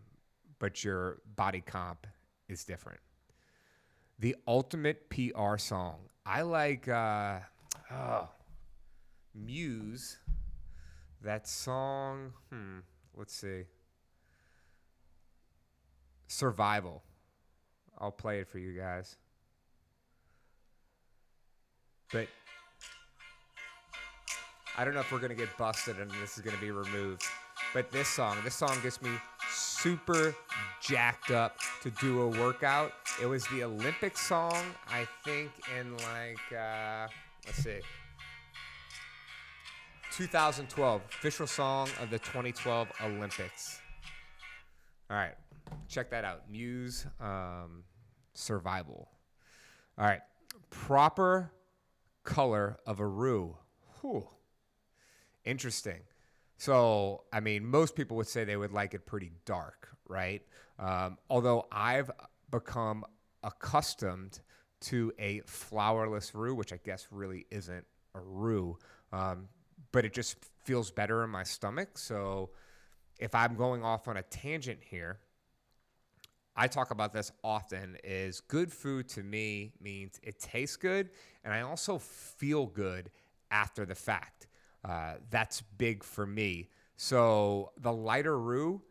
but 0.58 0.82
your 0.82 1.20
body 1.36 1.60
comp 1.60 2.06
is 2.48 2.64
different. 2.64 3.00
The 4.18 4.34
ultimate 4.48 5.08
PR 5.10 5.56
song. 5.58 5.98
I 6.24 6.42
like 6.42 6.88
uh, 6.88 7.38
oh, 7.92 8.28
Muse. 9.34 10.18
That 11.22 11.46
song. 11.46 12.32
Hmm 12.50 12.78
let's 13.16 13.34
see. 13.34 13.62
Survival. 16.28 17.02
I'll 17.98 18.12
play 18.12 18.40
it 18.40 18.48
for 18.48 18.58
you 18.58 18.76
guys. 18.76 19.16
But 22.12 22.28
I 24.78 24.84
don't 24.84 24.92
know 24.92 25.00
if 25.00 25.10
we're 25.10 25.18
to 25.30 25.36
get 25.36 25.56
busted 25.56 25.98
and 25.98 26.10
this 26.22 26.36
is 26.36 26.44
to 26.54 26.60
be 26.60 26.70
removed. 26.70 27.22
But 27.72 27.90
this 27.90 28.08
song, 28.08 28.36
this 28.44 28.54
song 28.54 28.76
gets 28.82 29.00
me 29.00 29.10
super 29.50 30.34
jacked 30.82 31.30
up 31.30 31.56
to 31.82 31.90
do 31.90 32.20
a 32.22 32.28
workout. 32.28 32.92
It 33.20 33.26
was 33.26 33.46
the 33.48 33.64
Olympic 33.64 34.18
song, 34.18 34.54
I 34.88 35.06
think, 35.24 35.50
in 35.78 35.92
like, 35.96 36.52
uh, 36.52 37.08
let's 37.46 37.58
see. 37.58 37.80
2012 40.12 41.02
official 41.10 41.46
song 41.46 41.88
of 42.00 42.10
the 42.10 42.18
2012 42.18 42.88
Olympics. 43.02 43.80
All 45.10 45.16
right, 45.16 45.34
check 45.88 46.10
that 46.10 46.24
out. 46.24 46.50
Muse 46.50 47.06
um, 47.20 47.84
Survival. 48.34 49.08
All 49.98 50.06
right, 50.06 50.20
proper 50.70 51.50
color 52.24 52.78
of 52.86 53.00
a 53.00 53.06
roux. 53.06 53.56
Whew. 54.00 54.26
Interesting. 55.46 56.00
So, 56.58 57.24
I 57.32 57.40
mean, 57.40 57.66
most 57.66 57.96
people 57.96 58.18
would 58.18 58.28
say 58.28 58.44
they 58.44 58.56
would 58.56 58.72
like 58.72 58.94
it 58.94 59.06
pretty 59.06 59.32
dark, 59.46 59.88
right? 60.08 60.42
Um, 60.78 61.18
although 61.30 61.66
I've 61.72 62.10
become 62.50 63.04
accustomed 63.44 64.40
to 64.82 65.12
a 65.18 65.40
flourless 65.42 66.34
roux, 66.34 66.54
which 66.54 66.72
I 66.74 66.80
guess 66.84 67.08
really 67.12 67.46
isn't 67.50 67.86
a 68.14 68.20
roux. 68.20 68.78
Um, 69.12 69.48
but 69.92 70.04
it 70.04 70.14
just 70.14 70.38
feels 70.64 70.90
better 70.90 71.24
in 71.24 71.30
my 71.30 71.44
stomach. 71.44 71.98
So 71.98 72.50
if 73.18 73.34
I'm 73.34 73.56
going 73.56 73.84
off 73.84 74.08
on 74.08 74.18
a 74.18 74.22
tangent 74.24 74.80
here, 74.82 75.20
I 76.56 76.68
talk 76.68 76.90
about 76.90 77.12
this 77.12 77.32
often 77.44 77.98
is 78.04 78.40
good 78.40 78.72
food 78.72 79.08
to 79.10 79.22
me 79.22 79.72
means 79.80 80.18
it 80.22 80.40
tastes 80.40 80.76
good 80.76 81.10
and 81.44 81.54
I 81.54 81.62
also 81.62 81.98
feel 81.98 82.66
good 82.66 83.10
after 83.50 83.84
the 83.86 83.94
fact. 83.94 84.46
Uh, 84.86 85.14
that's 85.30 85.62
big 85.78 86.04
for 86.04 86.26
me. 86.26 86.68
So 86.96 87.72
the 87.78 87.92
lighter 87.92 88.38
roux 88.38 88.82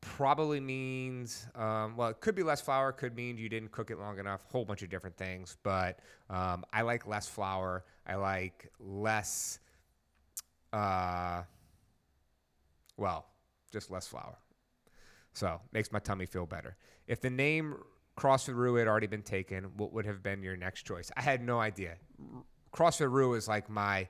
probably 0.00 0.60
means, 0.60 1.46
um, 1.54 1.96
well, 1.96 2.08
it 2.08 2.20
could 2.20 2.34
be 2.34 2.42
less 2.42 2.60
flour, 2.60 2.92
could 2.92 3.14
mean 3.14 3.38
you 3.38 3.48
didn't 3.48 3.72
cook 3.72 3.90
it 3.90 3.98
long 3.98 4.18
enough, 4.18 4.44
whole 4.50 4.64
bunch 4.64 4.82
of 4.82 4.90
different 4.90 5.16
things. 5.16 5.56
But 5.62 6.00
um, 6.30 6.64
I 6.72 6.82
like 6.82 7.06
less 7.06 7.28
flour. 7.28 7.84
I 8.06 8.16
like 8.16 8.70
less 8.78 9.58
uh, 10.72 11.42
well, 12.96 13.26
just 13.72 13.90
less 13.90 14.06
flour. 14.06 14.38
So 15.32 15.60
makes 15.72 15.92
my 15.92 15.98
tummy 15.98 16.26
feel 16.26 16.46
better. 16.46 16.76
If 17.06 17.20
the 17.20 17.30
name 17.30 17.76
CrossFit 18.18 18.54
Roux 18.54 18.76
had 18.76 18.88
already 18.88 19.06
been 19.06 19.22
taken, 19.22 19.64
what 19.76 19.92
would 19.92 20.06
have 20.06 20.22
been 20.22 20.42
your 20.42 20.56
next 20.56 20.82
choice? 20.82 21.10
I 21.16 21.22
had 21.22 21.42
no 21.42 21.60
idea. 21.60 21.96
CrossFit 22.72 23.10
Roux 23.10 23.34
is 23.34 23.48
like 23.48 23.68
my 23.68 24.08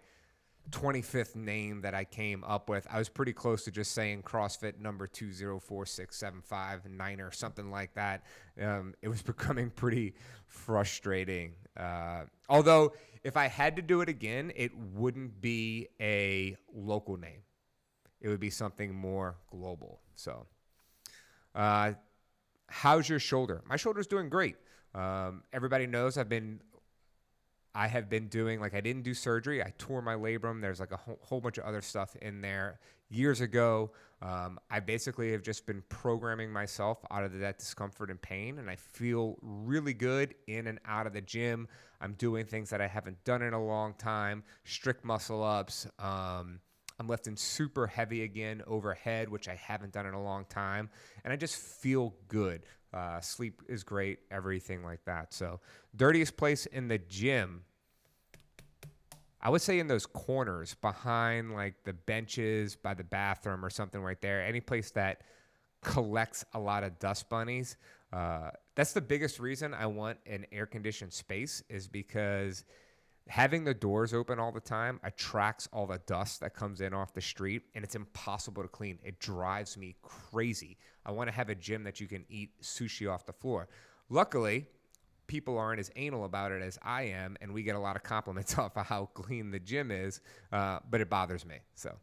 25th 0.70 1.34
name 1.36 1.82
that 1.82 1.94
I 1.94 2.04
came 2.04 2.42
up 2.44 2.68
with. 2.68 2.86
I 2.90 2.98
was 2.98 3.08
pretty 3.08 3.32
close 3.32 3.64
to 3.64 3.70
just 3.70 3.92
saying 3.92 4.22
CrossFit 4.22 4.80
number 4.80 5.06
2046759 5.06 7.20
or 7.20 7.30
something 7.32 7.70
like 7.70 7.94
that. 7.94 8.24
Um, 8.60 8.94
it 9.02 9.08
was 9.08 9.22
becoming 9.22 9.70
pretty 9.70 10.14
frustrating. 10.46 11.54
Uh, 11.76 12.24
although, 12.48 12.94
if 13.22 13.36
I 13.36 13.48
had 13.48 13.76
to 13.76 13.82
do 13.82 14.00
it 14.00 14.08
again, 14.08 14.52
it 14.56 14.72
wouldn't 14.94 15.40
be 15.40 15.88
a 16.00 16.56
local 16.74 17.16
name, 17.16 17.42
it 18.20 18.28
would 18.28 18.40
be 18.40 18.50
something 18.50 18.94
more 18.94 19.36
global. 19.50 20.00
So, 20.14 20.46
uh, 21.54 21.92
how's 22.68 23.08
your 23.08 23.20
shoulder? 23.20 23.62
My 23.68 23.76
shoulder's 23.76 24.06
doing 24.06 24.28
great. 24.28 24.56
Um, 24.94 25.42
everybody 25.52 25.86
knows 25.86 26.16
I've 26.16 26.28
been 26.28 26.60
I 27.76 27.88
have 27.88 28.08
been 28.08 28.28
doing 28.28 28.58
like 28.58 28.74
I 28.74 28.80
didn't 28.80 29.02
do 29.02 29.12
surgery. 29.12 29.62
I 29.62 29.70
tore 29.76 30.00
my 30.00 30.14
labrum. 30.14 30.62
There's 30.62 30.80
like 30.80 30.92
a 30.92 30.96
whole, 30.96 31.18
whole 31.20 31.42
bunch 31.42 31.58
of 31.58 31.64
other 31.64 31.82
stuff 31.82 32.16
in 32.22 32.40
there. 32.40 32.80
Years 33.10 33.42
ago, 33.42 33.92
um, 34.22 34.58
I 34.70 34.80
basically 34.80 35.30
have 35.32 35.42
just 35.42 35.66
been 35.66 35.82
programming 35.90 36.50
myself 36.50 37.04
out 37.10 37.22
of 37.22 37.38
that 37.38 37.58
discomfort 37.58 38.10
and 38.10 38.20
pain, 38.20 38.58
and 38.58 38.70
I 38.70 38.76
feel 38.76 39.36
really 39.42 39.92
good 39.92 40.34
in 40.46 40.66
and 40.68 40.80
out 40.86 41.06
of 41.06 41.12
the 41.12 41.20
gym. 41.20 41.68
I'm 42.00 42.14
doing 42.14 42.46
things 42.46 42.70
that 42.70 42.80
I 42.80 42.88
haven't 42.88 43.22
done 43.24 43.42
in 43.42 43.52
a 43.52 43.62
long 43.62 43.92
time, 43.94 44.42
strict 44.64 45.04
muscle 45.04 45.44
ups. 45.44 45.86
Um, 45.98 46.60
I'm 46.98 47.08
lifting 47.08 47.36
super 47.36 47.86
heavy 47.86 48.22
again 48.22 48.62
overhead, 48.66 49.28
which 49.28 49.48
I 49.48 49.54
haven't 49.54 49.92
done 49.92 50.06
in 50.06 50.14
a 50.14 50.22
long 50.22 50.46
time, 50.46 50.88
and 51.24 51.32
I 51.32 51.36
just 51.36 51.56
feel 51.56 52.14
good. 52.28 52.62
Uh, 52.92 53.20
sleep 53.20 53.62
is 53.68 53.84
great, 53.84 54.20
everything 54.30 54.82
like 54.82 55.04
that. 55.04 55.34
So, 55.34 55.60
dirtiest 55.94 56.36
place 56.36 56.66
in 56.66 56.88
the 56.88 56.98
gym. 56.98 57.62
I 59.40 59.50
would 59.50 59.60
say 59.60 59.78
in 59.78 59.86
those 59.86 60.06
corners 60.06 60.74
behind 60.80 61.52
like 61.52 61.84
the 61.84 61.92
benches 61.92 62.74
by 62.74 62.94
the 62.94 63.04
bathroom 63.04 63.64
or 63.64 63.70
something 63.70 64.00
right 64.00 64.20
there. 64.20 64.42
Any 64.42 64.60
place 64.60 64.90
that 64.92 65.20
collects 65.82 66.44
a 66.54 66.58
lot 66.58 66.82
of 66.82 66.98
dust 66.98 67.28
bunnies. 67.28 67.76
Uh, 68.12 68.50
that's 68.74 68.92
the 68.92 69.00
biggest 69.00 69.38
reason 69.38 69.74
I 69.74 69.86
want 69.86 70.18
an 70.26 70.46
air 70.50 70.66
conditioned 70.66 71.12
space 71.12 71.62
is 71.68 71.86
because 71.86 72.64
having 73.28 73.64
the 73.64 73.74
doors 73.74 74.14
open 74.14 74.38
all 74.38 74.52
the 74.52 74.60
time 74.60 75.00
attracts 75.02 75.68
all 75.72 75.86
the 75.86 76.00
dust 76.06 76.40
that 76.40 76.54
comes 76.54 76.80
in 76.80 76.94
off 76.94 77.12
the 77.12 77.20
street 77.20 77.62
and 77.74 77.84
it's 77.84 77.96
impossible 77.96 78.62
to 78.62 78.68
clean. 78.68 78.98
It 79.02 79.18
drives 79.18 79.76
me 79.76 79.96
crazy. 80.02 80.76
I 81.04 81.10
want 81.10 81.28
to 81.28 81.34
have 81.34 81.48
a 81.48 81.54
gym 81.54 81.84
that 81.84 82.00
you 82.00 82.06
can 82.06 82.24
eat 82.28 82.50
sushi 82.62 83.10
off 83.10 83.26
the 83.26 83.32
floor. 83.32 83.68
Luckily, 84.08 84.66
people 85.26 85.58
aren't 85.58 85.80
as 85.80 85.90
anal 85.96 86.24
about 86.24 86.52
it 86.52 86.62
as 86.62 86.78
I 86.82 87.02
am, 87.02 87.36
and 87.40 87.52
we 87.52 87.62
get 87.62 87.74
a 87.74 87.78
lot 87.80 87.96
of 87.96 88.02
compliments 88.02 88.56
off 88.58 88.76
of 88.76 88.86
how 88.86 89.06
clean 89.06 89.50
the 89.50 89.58
gym 89.58 89.90
is, 89.90 90.20
uh, 90.52 90.78
but 90.88 91.00
it 91.00 91.10
bothers 91.10 91.44
me. 91.44 91.56
So, 91.74 91.96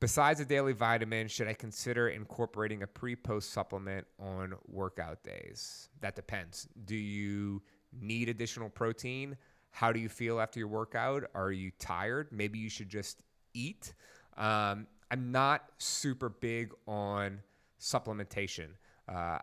besides 0.00 0.40
a 0.40 0.44
daily 0.44 0.72
vitamin, 0.72 1.28
should 1.28 1.48
I 1.48 1.54
consider 1.54 2.08
incorporating 2.08 2.82
a 2.82 2.86
pre 2.86 3.14
post 3.14 3.52
supplement 3.52 4.06
on 4.18 4.54
workout 4.66 5.22
days? 5.22 5.88
That 6.00 6.16
depends. 6.16 6.68
Do 6.84 6.96
you 6.96 7.62
need 7.92 8.28
additional 8.28 8.68
protein? 8.68 9.36
How 9.76 9.92
do 9.92 10.00
you 10.00 10.08
feel 10.08 10.40
after 10.40 10.58
your 10.58 10.68
workout? 10.68 11.24
Are 11.34 11.52
you 11.52 11.70
tired? 11.78 12.28
Maybe 12.32 12.58
you 12.58 12.70
should 12.70 12.88
just 12.88 13.22
eat. 13.52 13.92
Um, 14.38 14.86
I'm 15.10 15.30
not 15.30 15.68
super 15.76 16.30
big 16.30 16.72
on 16.88 17.40
supplementation. 17.78 18.68
Uh, 19.06 19.36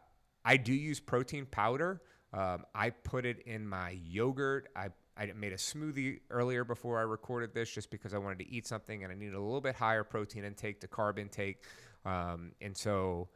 I 0.44 0.58
do 0.58 0.74
use 0.74 1.00
protein 1.00 1.46
powder. 1.46 2.02
Um, 2.34 2.66
I 2.74 2.90
put 2.90 3.28
it 3.28 3.44
in 3.46 3.68
my 3.68 3.92
yogurt. 3.92 4.70
I, 4.76 4.88
I 5.16 5.32
made 5.36 5.54
a 5.54 5.58
smoothie 5.58 6.22
earlier 6.32 6.64
before 6.64 6.98
I 6.98 7.04
recorded 7.04 7.54
this 7.54 7.70
just 7.70 7.92
because 7.92 8.16
I 8.16 8.18
wanted 8.18 8.40
to 8.40 8.50
eat 8.50 8.66
something 8.66 9.04
and 9.04 9.14
I 9.14 9.16
needed 9.16 9.36
a 9.36 9.40
little 9.40 9.62
bit 9.62 9.76
higher 9.76 10.04
protein 10.04 10.46
intake 10.46 10.82
to 10.82 10.88
carb 10.88 11.20
intake. 11.20 11.62
Um, 12.06 12.54
and 12.60 12.76
so 12.76 13.30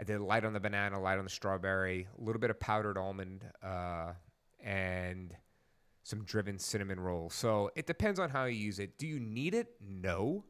I 0.00 0.02
did 0.02 0.18
light 0.18 0.44
on 0.44 0.52
the 0.52 0.58
banana, 0.58 1.00
light 1.00 1.18
on 1.18 1.24
the 1.24 1.30
strawberry, 1.30 2.08
a 2.18 2.24
little 2.24 2.40
bit 2.40 2.50
of 2.50 2.58
powdered 2.58 2.98
almond, 2.98 3.44
uh, 3.62 4.14
and 4.60 5.32
some 6.04 6.22
driven 6.24 6.58
cinnamon 6.58 7.00
roll. 7.00 7.30
So 7.30 7.70
it 7.74 7.86
depends 7.86 8.20
on 8.20 8.30
how 8.30 8.44
you 8.44 8.56
use 8.56 8.78
it. 8.78 8.98
Do 8.98 9.06
you 9.06 9.18
need 9.18 9.54
it? 9.54 9.68
No. 9.80 10.44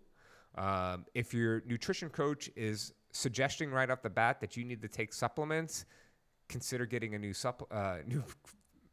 Um, 0.56 1.06
if 1.14 1.32
your 1.32 1.62
nutrition 1.64 2.10
coach 2.10 2.50
is 2.56 2.92
suggesting 3.12 3.70
right 3.70 3.88
off 3.88 4.02
the 4.02 4.10
bat 4.10 4.40
that 4.40 4.56
you 4.56 4.64
need 4.64 4.82
to 4.82 4.88
take 4.88 5.12
supplements, 5.12 5.86
consider 6.48 6.86
getting 6.86 7.14
a 7.14 7.18
new 7.18 7.32
supp- 7.32 7.70
uh, 7.70 7.98
new 8.06 8.22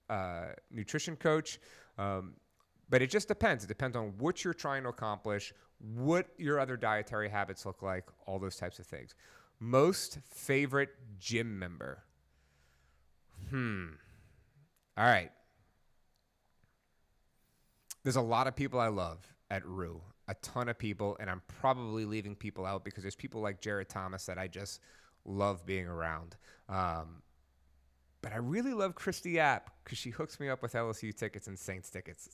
uh, 0.10 0.54
nutrition 0.70 1.16
coach. 1.16 1.60
Um, 1.98 2.36
but 2.90 3.02
it 3.02 3.10
just 3.10 3.28
depends. 3.28 3.64
It 3.64 3.68
depends 3.68 3.98
on 3.98 4.14
what 4.20 4.44
you're 4.44 4.54
trying 4.54 4.84
to 4.84 4.90
accomplish, 4.90 5.54
what 5.80 6.28
your 6.38 6.60
other 6.60 6.78
dietary 6.78 7.30
habits 7.30 7.66
look 7.66 7.82
like, 7.82 8.06
all 8.28 8.38
those 8.38 8.58
types 8.58 8.78
of 8.78 8.86
things. 8.86 9.16
Most 9.60 10.20
favorite 10.30 10.90
gym 11.18 11.58
member. 11.58 12.04
Hmm. 13.50 13.88
All 14.98 15.06
right. 15.06 15.32
There's 18.04 18.16
a 18.16 18.22
lot 18.22 18.48
of 18.48 18.56
people 18.56 18.80
I 18.80 18.88
love 18.88 19.20
at 19.50 19.66
Rue, 19.66 20.02
a 20.28 20.34
ton 20.36 20.70
of 20.70 20.78
people, 20.78 21.18
and 21.20 21.30
I'm 21.30 21.42
probably 21.48 22.06
leaving 22.06 22.36
people 22.36 22.66
out 22.66 22.84
because 22.84 23.04
there's 23.04 23.16
people 23.16 23.42
like 23.42 23.62
Jared 23.62 23.90
Thomas 23.90 24.26
that 24.26 24.38
I 24.38 24.48
just 24.48 24.80
love 25.26 25.66
being 25.66 25.88
around. 25.88 26.36
Um, 26.68 27.22
but 28.22 28.34
I 28.34 28.38
really 28.38 28.74
love 28.74 28.96
Christy 28.96 29.40
App 29.40 29.72
because 29.84 29.98
she 29.98 30.10
hooks 30.10 30.40
me 30.40 30.50
up 30.50 30.62
with 30.62 30.74
LSU 30.74 31.16
tickets 31.16 31.48
and 31.48 31.58
Saints 31.58 31.90
tickets. 31.90 32.30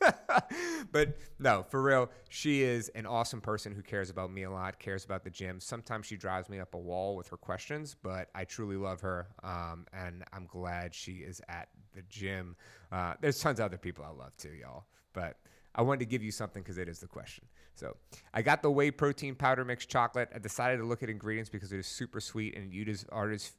but 0.92 1.18
no, 1.38 1.64
for 1.68 1.82
real, 1.82 2.10
she 2.28 2.62
is 2.62 2.88
an 2.90 3.06
awesome 3.06 3.40
person 3.40 3.74
who 3.74 3.82
cares 3.82 4.10
about 4.10 4.32
me 4.32 4.44
a 4.44 4.50
lot, 4.50 4.78
cares 4.78 5.04
about 5.04 5.24
the 5.24 5.30
gym. 5.30 5.60
Sometimes 5.60 6.06
she 6.06 6.16
drives 6.16 6.48
me 6.48 6.60
up 6.60 6.74
a 6.74 6.78
wall 6.78 7.16
with 7.16 7.28
her 7.28 7.36
questions, 7.36 7.96
but 8.02 8.28
I 8.34 8.44
truly 8.44 8.76
love 8.76 9.00
her, 9.02 9.28
um, 9.42 9.86
and 9.92 10.24
I'm 10.32 10.46
glad 10.46 10.94
she 10.94 11.12
is 11.12 11.40
at 11.48 11.68
the 11.94 12.02
gym. 12.08 12.56
Uh, 12.90 13.14
there's 13.20 13.38
tons 13.38 13.60
of 13.60 13.66
other 13.66 13.78
people 13.78 14.04
I 14.04 14.10
love 14.10 14.36
too, 14.36 14.52
y'all. 14.52 14.84
But 15.18 15.36
I 15.74 15.82
wanted 15.82 15.98
to 15.98 16.06
give 16.06 16.22
you 16.22 16.30
something 16.30 16.62
because 16.62 16.78
it 16.78 16.88
is 16.88 17.00
the 17.00 17.08
question. 17.08 17.44
So 17.74 17.96
I 18.32 18.40
got 18.40 18.62
the 18.62 18.70
whey 18.70 18.92
protein 18.92 19.34
powder 19.34 19.64
mix 19.64 19.84
chocolate. 19.84 20.28
I 20.32 20.38
decided 20.38 20.76
to 20.76 20.84
look 20.84 21.02
at 21.02 21.10
ingredients 21.10 21.50
because 21.50 21.72
it 21.72 21.80
is 21.80 21.88
super 21.88 22.20
sweet 22.20 22.56
and 22.56 22.72
it 22.72 22.76
uses 22.76 23.04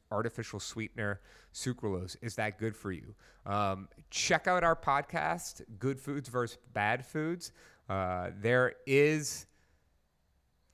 artificial 0.10 0.62
sweetener 0.62 1.20
sucralose. 1.54 2.16
Is 2.22 2.36
that 2.36 2.58
good 2.58 2.78
for 2.78 2.94
you? 2.94 3.14
Um, 3.46 3.90
check 4.10 4.48
out 4.48 4.64
our 4.64 4.76
podcast, 4.76 5.64
Good 5.80 6.00
Foods 6.00 6.30
versus 6.30 6.58
Bad 6.74 7.06
Foods. 7.06 7.52
Uh, 7.90 8.30
there 8.40 8.76
is 8.88 9.46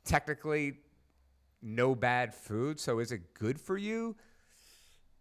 technically 0.04 0.77
no 1.63 1.96
bad 1.96 2.32
food. 2.32 2.80
So 2.80 3.00
is 3.00 3.12
it 3.12 3.34
good 3.34 3.60
for 3.60 3.75
you? 3.75 4.15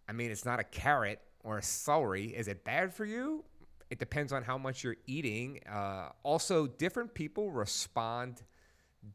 I 0.06 0.12
mean, 0.12 0.30
it's 0.30 0.44
not 0.44 0.60
a 0.60 0.64
carrot 0.64 1.20
or 1.42 1.56
a 1.56 1.62
celery. 1.62 2.26
Is 2.26 2.48
it 2.48 2.64
bad 2.64 2.92
for 2.92 3.06
you? 3.06 3.44
It 3.94 4.00
depends 4.00 4.32
on 4.32 4.42
how 4.42 4.58
much 4.58 4.82
you're 4.82 4.96
eating. 5.06 5.60
Uh, 5.72 6.08
also, 6.24 6.66
different 6.66 7.14
people 7.14 7.52
respond 7.52 8.42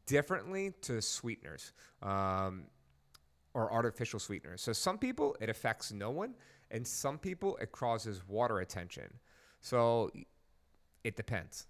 differently 0.06 0.72
to 0.80 1.02
sweeteners 1.02 1.74
um, 2.02 2.62
or 3.52 3.70
artificial 3.70 4.18
sweeteners. 4.18 4.62
So, 4.62 4.72
some 4.72 4.96
people 4.96 5.36
it 5.38 5.50
affects 5.50 5.92
no 5.92 6.10
one, 6.10 6.34
and 6.70 6.86
some 6.86 7.18
people 7.18 7.58
it 7.58 7.72
causes 7.72 8.26
water 8.26 8.54
retention. 8.54 9.12
So, 9.60 10.10
it 11.04 11.14
depends, 11.14 11.66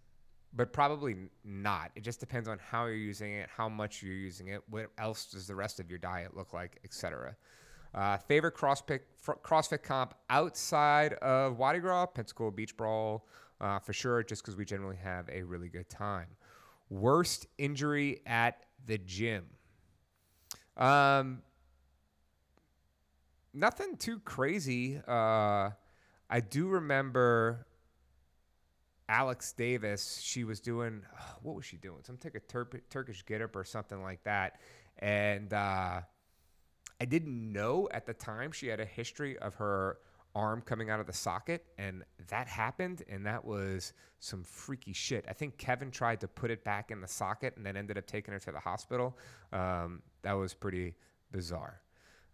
but 0.54 0.72
probably 0.72 1.16
not. 1.42 1.90
It 1.96 2.04
just 2.04 2.20
depends 2.20 2.48
on 2.48 2.60
how 2.60 2.86
you're 2.86 2.94
using 2.94 3.32
it, 3.32 3.48
how 3.56 3.68
much 3.68 4.04
you're 4.04 4.14
using 4.14 4.46
it, 4.46 4.62
what 4.70 4.86
else 4.98 5.24
does 5.24 5.48
the 5.48 5.56
rest 5.56 5.80
of 5.80 5.90
your 5.90 5.98
diet 5.98 6.36
look 6.36 6.52
like, 6.52 6.78
etc. 6.84 7.34
Uh, 7.94 8.16
favorite 8.18 8.54
CrossFit, 8.54 9.00
CrossFit 9.42 9.82
comp 9.82 10.14
outside 10.28 11.14
of 11.14 11.58
Wadi 11.58 11.80
Gras, 11.80 12.06
Pensacola 12.06 12.52
Beach 12.52 12.76
Brawl, 12.76 13.26
uh, 13.60 13.78
for 13.78 13.92
sure, 13.92 14.22
just 14.22 14.42
because 14.42 14.56
we 14.56 14.64
generally 14.64 14.96
have 14.96 15.28
a 15.28 15.42
really 15.42 15.68
good 15.68 15.88
time. 15.88 16.28
Worst 16.88 17.46
injury 17.58 18.20
at 18.26 18.64
the 18.86 18.98
gym. 18.98 19.46
Um, 20.76 21.42
nothing 23.52 23.96
too 23.96 24.20
crazy. 24.20 25.00
Uh, 25.06 25.70
I 26.30 26.40
do 26.40 26.68
remember 26.68 27.66
Alex 29.08 29.52
Davis. 29.52 30.20
She 30.22 30.44
was 30.44 30.60
doing 30.60 31.02
what 31.42 31.56
was 31.56 31.66
she 31.66 31.76
doing? 31.76 31.98
Some 32.04 32.16
type 32.16 32.34
of 32.34 32.46
Tur- 32.46 32.82
Turkish 32.88 33.24
get 33.26 33.42
up 33.42 33.56
or 33.56 33.64
something 33.64 34.02
like 34.02 34.22
that, 34.24 34.60
and 34.98 35.52
uh, 35.52 36.00
I 37.00 37.06
didn't 37.06 37.52
know 37.52 37.88
at 37.92 38.06
the 38.06 38.12
time 38.12 38.52
she 38.52 38.66
had 38.66 38.78
a 38.78 38.84
history 38.84 39.38
of 39.38 39.54
her 39.54 39.98
arm 40.34 40.62
coming 40.62 40.90
out 40.90 41.00
of 41.00 41.06
the 41.06 41.12
socket, 41.12 41.64
and 41.78 42.04
that 42.28 42.46
happened, 42.46 43.02
and 43.08 43.26
that 43.26 43.44
was 43.44 43.92
some 44.20 44.44
freaky 44.44 44.92
shit. 44.92 45.24
I 45.28 45.32
think 45.32 45.56
Kevin 45.56 45.90
tried 45.90 46.20
to 46.20 46.28
put 46.28 46.50
it 46.50 46.62
back 46.62 46.90
in 46.90 47.00
the 47.00 47.08
socket 47.08 47.56
and 47.56 47.64
then 47.64 47.76
ended 47.76 47.98
up 47.98 48.06
taking 48.06 48.32
her 48.32 48.40
to 48.40 48.52
the 48.52 48.60
hospital. 48.60 49.16
Um, 49.52 50.02
that 50.22 50.34
was 50.34 50.54
pretty 50.54 50.94
bizarre. 51.32 51.80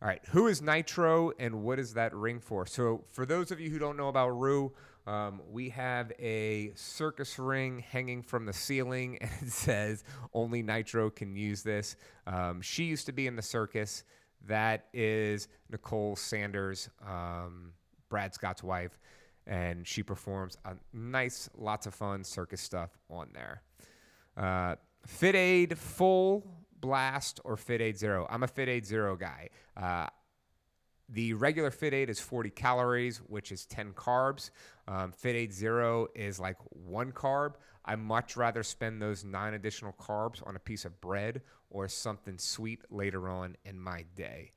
All 0.02 0.08
right, 0.08 0.20
who 0.28 0.46
is 0.46 0.60
Nitro 0.60 1.32
and 1.38 1.62
what 1.62 1.78
is 1.78 1.94
that 1.94 2.14
ring 2.14 2.38
for? 2.38 2.66
So, 2.66 3.04
for 3.08 3.24
those 3.24 3.50
of 3.50 3.60
you 3.60 3.70
who 3.70 3.78
don't 3.78 3.96
know 3.96 4.08
about 4.08 4.28
Rue, 4.28 4.72
um, 5.06 5.40
we 5.50 5.70
have 5.70 6.12
a 6.18 6.72
circus 6.74 7.38
ring 7.38 7.78
hanging 7.78 8.22
from 8.22 8.44
the 8.44 8.52
ceiling, 8.52 9.16
and 9.20 9.30
it 9.40 9.52
says 9.52 10.04
only 10.34 10.62
Nitro 10.62 11.08
can 11.08 11.34
use 11.34 11.62
this. 11.62 11.96
Um, 12.26 12.60
she 12.60 12.84
used 12.84 13.06
to 13.06 13.12
be 13.12 13.26
in 13.26 13.36
the 13.36 13.42
circus. 13.42 14.04
That 14.46 14.86
is 14.92 15.48
Nicole 15.70 16.16
Sanders, 16.16 16.88
um, 17.06 17.72
Brad 18.08 18.34
Scott's 18.34 18.62
wife, 18.62 18.98
and 19.46 19.86
she 19.86 20.02
performs 20.02 20.56
a 20.64 20.74
nice, 20.92 21.48
lots 21.56 21.86
of 21.86 21.94
fun 21.94 22.24
circus 22.24 22.60
stuff 22.60 22.90
on 23.10 23.28
there. 23.32 23.62
Uh, 24.36 24.76
Fit 25.06 25.34
Aid 25.34 25.78
Full 25.78 26.46
Blast 26.80 27.40
or 27.44 27.56
Fit 27.56 27.80
Aid 27.80 27.98
Zero. 27.98 28.26
I'm 28.30 28.42
a 28.42 28.48
Fit 28.48 28.68
Aid 28.68 28.86
Zero 28.86 29.16
guy. 29.16 29.48
Uh, 29.76 30.06
the 31.08 31.34
regular 31.34 31.70
Fit 31.70 31.94
Aid 31.94 32.10
is 32.10 32.18
40 32.18 32.50
calories, 32.50 33.18
which 33.18 33.52
is 33.52 33.64
10 33.66 33.92
carbs. 33.92 34.50
Um, 34.88 35.12
Fit 35.12 35.36
Aid 35.36 35.52
Zero 35.52 36.08
is 36.14 36.40
like 36.40 36.56
one 36.70 37.12
carb. 37.12 37.54
I 37.86 37.96
much 37.96 38.36
rather 38.36 38.62
spend 38.62 39.00
those 39.00 39.24
nine 39.24 39.54
additional 39.54 39.92
carbs 39.92 40.46
on 40.46 40.56
a 40.56 40.58
piece 40.58 40.84
of 40.84 41.00
bread 41.00 41.42
or 41.70 41.88
something 41.88 42.38
sweet 42.38 42.82
later 42.90 43.28
on 43.28 43.56
in 43.64 43.78
my 43.80 44.04
day. 44.16 44.52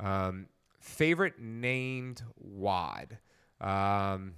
Um, 0.00 0.46
favorite 0.80 1.38
named 1.38 2.22
WOD. 2.36 3.18
Um, 3.60 4.34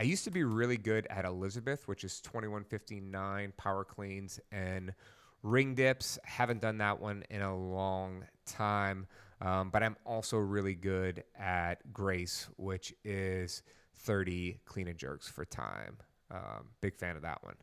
I 0.00 0.04
used 0.04 0.22
to 0.24 0.30
be 0.30 0.44
really 0.44 0.76
good 0.76 1.08
at 1.10 1.24
Elizabeth, 1.24 1.88
which 1.88 2.04
is 2.04 2.20
2159 2.20 3.52
power 3.56 3.84
cleans 3.84 4.38
and 4.52 4.94
ring 5.42 5.74
dips. 5.74 6.18
Haven't 6.22 6.60
done 6.60 6.78
that 6.78 7.00
one 7.00 7.24
in 7.30 7.42
a 7.42 7.56
long 7.56 8.24
time. 8.46 9.08
Um, 9.40 9.70
but 9.70 9.82
I'm 9.82 9.96
also 10.04 10.36
really 10.36 10.74
good 10.74 11.24
at 11.38 11.92
Grace, 11.92 12.48
which 12.56 12.94
is 13.04 13.62
30 13.98 14.60
clean 14.64 14.88
and 14.88 14.98
jerks 14.98 15.28
for 15.28 15.44
time. 15.44 15.96
Um, 16.30 16.68
big 16.80 16.96
fan 16.96 17.16
of 17.16 17.22
that 17.22 17.42
one. 17.42 17.56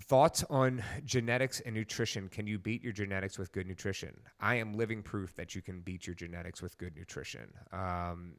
Thoughts 0.00 0.44
on 0.48 0.82
genetics 1.04 1.60
and 1.60 1.74
nutrition? 1.74 2.28
Can 2.28 2.46
you 2.46 2.58
beat 2.58 2.82
your 2.82 2.92
genetics 2.92 3.38
with 3.38 3.52
good 3.52 3.66
nutrition? 3.66 4.14
I 4.40 4.54
am 4.54 4.74
living 4.74 5.02
proof 5.02 5.34
that 5.36 5.54
you 5.54 5.62
can 5.62 5.80
beat 5.80 6.06
your 6.06 6.14
genetics 6.14 6.62
with 6.62 6.78
good 6.78 6.96
nutrition. 6.96 7.48
Um, 7.72 8.34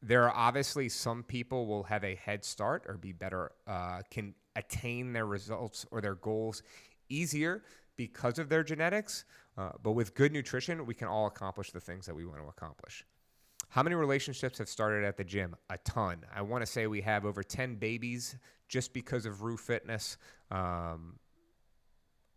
there 0.00 0.22
are 0.24 0.34
obviously 0.34 0.88
some 0.88 1.24
people 1.24 1.66
will 1.66 1.82
have 1.82 2.04
a 2.04 2.14
head 2.14 2.44
start 2.44 2.84
or 2.86 2.96
be 2.96 3.12
better, 3.12 3.50
uh, 3.66 4.02
can 4.08 4.34
attain 4.54 5.12
their 5.12 5.26
results 5.26 5.84
or 5.90 6.00
their 6.00 6.14
goals 6.14 6.62
easier 7.08 7.64
because 7.96 8.38
of 8.38 8.48
their 8.48 8.62
genetics. 8.62 9.24
Uh, 9.56 9.72
but 9.82 9.92
with 9.92 10.14
good 10.14 10.32
nutrition, 10.32 10.86
we 10.86 10.94
can 10.94 11.08
all 11.08 11.26
accomplish 11.26 11.72
the 11.72 11.80
things 11.80 12.06
that 12.06 12.14
we 12.14 12.24
want 12.24 12.40
to 12.40 12.48
accomplish. 12.48 13.04
How 13.70 13.82
many 13.82 13.94
relationships 13.94 14.58
have 14.58 14.68
started 14.68 15.04
at 15.04 15.16
the 15.16 15.24
gym? 15.24 15.54
A 15.68 15.78
ton. 15.78 16.24
I 16.34 16.42
want 16.42 16.62
to 16.62 16.66
say 16.66 16.86
we 16.86 17.02
have 17.02 17.24
over 17.24 17.42
10 17.42 17.76
babies 17.76 18.36
just 18.68 18.92
because 18.92 19.26
of 19.26 19.42
Rue 19.42 19.56
Fitness. 19.56 20.16
Um, 20.50 21.18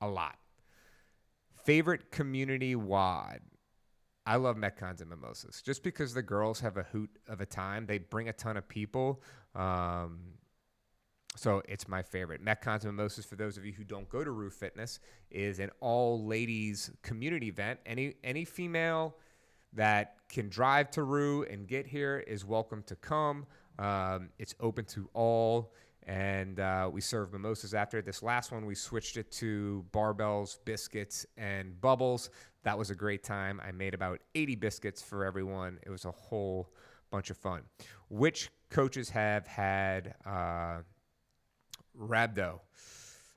a 0.01 0.07
lot. 0.07 0.37
Favorite 1.63 2.11
community 2.11 2.75
WOD? 2.75 3.39
I 4.25 4.35
love 4.35 4.55
Metcons 4.55 5.01
and 5.01 5.09
Mimosas 5.09 5.61
just 5.61 5.83
because 5.83 6.13
the 6.13 6.21
girls 6.21 6.59
have 6.59 6.77
a 6.77 6.83
hoot 6.83 7.09
of 7.27 7.41
a 7.41 7.45
time. 7.45 7.85
They 7.85 7.97
bring 7.97 8.29
a 8.29 8.33
ton 8.33 8.57
of 8.57 8.67
people. 8.67 9.23
Um, 9.55 10.19
so 11.35 11.61
it's 11.67 11.87
my 11.87 12.01
favorite. 12.01 12.43
Metcons 12.43 12.83
and 12.83 12.95
Mimosas, 12.95 13.25
for 13.25 13.35
those 13.35 13.57
of 13.57 13.65
you 13.65 13.71
who 13.71 13.83
don't 13.83 14.09
go 14.09 14.23
to 14.23 14.31
Rue 14.31 14.49
Fitness, 14.49 14.99
is 15.29 15.59
an 15.59 15.71
all 15.79 16.25
ladies 16.25 16.91
community 17.01 17.47
event. 17.47 17.79
Any 17.85 18.15
any 18.23 18.45
female 18.45 19.15
that 19.73 20.17
can 20.31 20.47
drive 20.47 20.89
to 20.91 21.03
Rue 21.03 21.43
and 21.43 21.67
get 21.67 21.85
here 21.85 22.23
is 22.25 22.45
welcome 22.45 22.83
to 22.83 22.95
come. 22.95 23.45
Um, 23.77 24.29
it's 24.39 24.55
open 24.61 24.85
to 24.85 25.09
all, 25.13 25.73
and 26.07 26.59
uh, 26.59 26.89
we 26.91 27.01
serve 27.01 27.33
mimosas 27.33 27.73
after. 27.73 28.01
This 28.01 28.23
last 28.23 28.51
one, 28.51 28.65
we 28.65 28.73
switched 28.73 29.17
it 29.17 29.29
to 29.33 29.85
barbells, 29.91 30.57
biscuits, 30.63 31.25
and 31.37 31.79
bubbles. 31.81 32.29
That 32.63 32.77
was 32.77 32.89
a 32.89 32.95
great 32.95 33.23
time. 33.23 33.61
I 33.65 33.71
made 33.71 33.93
about 33.93 34.19
80 34.33 34.55
biscuits 34.55 35.01
for 35.01 35.25
everyone. 35.25 35.79
It 35.83 35.89
was 35.89 36.05
a 36.05 36.11
whole 36.11 36.69
bunch 37.11 37.29
of 37.29 37.37
fun. 37.37 37.63
Which 38.09 38.49
coaches 38.69 39.09
have 39.09 39.45
had 39.47 40.15
uh, 40.25 40.77
rhabdo? 41.99 42.61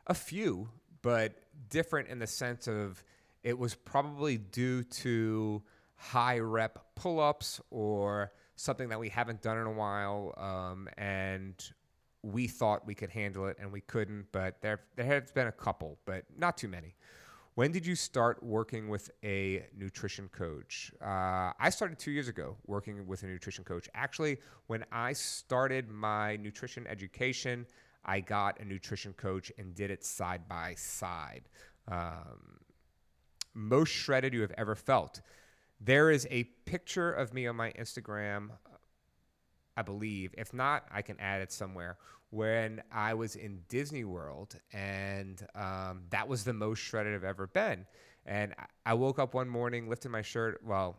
A 0.07 0.15
few, 0.15 0.69
but 1.03 1.35
different 1.71 2.09
in 2.09 2.21
the 2.21 2.27
sense 2.27 2.69
of 2.69 3.03
it 3.43 3.59
was 3.59 3.75
probably 3.75 4.39
due 4.39 4.85
to 4.85 5.63
high 5.97 6.39
rep 6.39 6.79
pull 6.95 7.21
ups 7.21 7.61
or 7.71 8.33
something 8.57 8.89
that 8.89 8.99
we 8.99 9.09
haven't 9.09 9.43
done 9.43 9.59
in 9.59 9.67
a 9.67 9.73
while. 9.73 10.35
Um, 10.37 10.89
and 10.97 11.55
we 12.23 12.47
thought 12.49 12.87
we 12.87 12.95
could 12.95 13.11
handle 13.11 13.47
it 13.47 13.57
and 13.61 13.71
we 13.71 13.83
couldn't, 13.83 14.27
but 14.33 14.61
there, 14.63 14.81
there 14.97 15.07
has 15.07 15.31
been 15.33 15.49
a 15.49 15.53
couple, 15.53 15.99
but 16.07 16.25
not 16.39 16.57
too 16.57 16.69
many. 16.69 16.95
When 17.55 17.71
did 17.71 17.87
you 17.87 17.95
start 17.95 18.43
working 18.43 18.89
with 18.89 19.13
a 19.23 19.67
nutrition 19.77 20.29
coach? 20.29 20.91
Uh, 21.01 21.53
I 21.59 21.71
started 21.71 21.99
two 22.01 22.11
years 22.11 22.27
ago 22.27 22.57
working 22.67 23.07
with 23.07 23.23
a 23.23 23.27
nutrition 23.27 23.63
coach. 23.63 23.89
Actually, 23.95 24.39
when 24.67 24.85
I 24.91 25.13
started 25.13 25.89
my 25.89 26.37
nutrition 26.37 26.85
education, 26.89 27.67
I 28.05 28.21
got 28.21 28.59
a 28.59 28.65
nutrition 28.65 29.13
coach 29.13 29.53
and 29.57 29.73
did 29.75 29.91
it 29.93 30.05
side 30.05 30.49
by 30.49 30.75
side. 30.75 31.43
Um, 31.87 32.59
most 33.55 33.91
shredded 33.91 34.35
you 34.35 34.41
have 34.41 34.53
ever 34.59 34.75
felt. 34.75 35.21
There 35.85 36.11
is 36.11 36.27
a 36.31 36.45
picture 36.65 37.13
of 37.13 37.35
me 37.35 37.47
on 37.47 37.57
my 37.57 37.71
Instagram, 37.73 38.49
I 39.77 39.83
believe. 39.83 40.35
If 40.39 40.55
not, 40.55 40.87
I 40.91 41.03
can 41.03 41.21
add 41.21 41.43
it 41.43 41.53
somewhere. 41.53 41.99
When 42.31 42.83
I 42.91 43.13
was 43.13 43.37
in 43.37 43.61
Disney 43.69 44.05
World, 44.05 44.57
and 44.73 45.47
um, 45.55 46.05
that 46.09 46.27
was 46.27 46.43
the 46.43 46.55
most 46.55 46.79
shredded 46.79 47.15
I've 47.15 47.23
ever 47.23 47.47
been. 47.47 47.85
And 48.25 48.55
I 48.87 48.95
woke 48.95 49.19
up 49.19 49.35
one 49.35 49.49
morning, 49.49 49.91
lifted 49.91 50.09
my 50.09 50.23
shirt. 50.23 50.63
Well, 50.65 50.97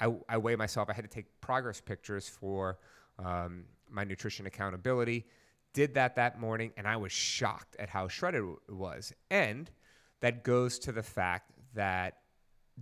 I, 0.00 0.12
I 0.28 0.38
weigh 0.38 0.56
myself. 0.56 0.90
I 0.90 0.92
had 0.92 1.04
to 1.04 1.10
take 1.10 1.40
progress 1.40 1.80
pictures 1.80 2.28
for 2.28 2.78
um, 3.20 3.66
my 3.88 4.02
nutrition 4.02 4.46
accountability. 4.46 5.26
Did 5.74 5.94
that 5.94 6.16
that 6.16 6.40
morning, 6.40 6.72
and 6.76 6.88
I 6.88 6.96
was 6.96 7.12
shocked 7.12 7.76
at 7.78 7.88
how 7.88 8.08
shredded 8.08 8.42
it 8.68 8.74
was. 8.74 9.12
And 9.30 9.70
that 10.20 10.42
goes 10.42 10.80
to 10.80 10.92
the 10.92 11.04
fact 11.04 11.52
that 11.74 12.18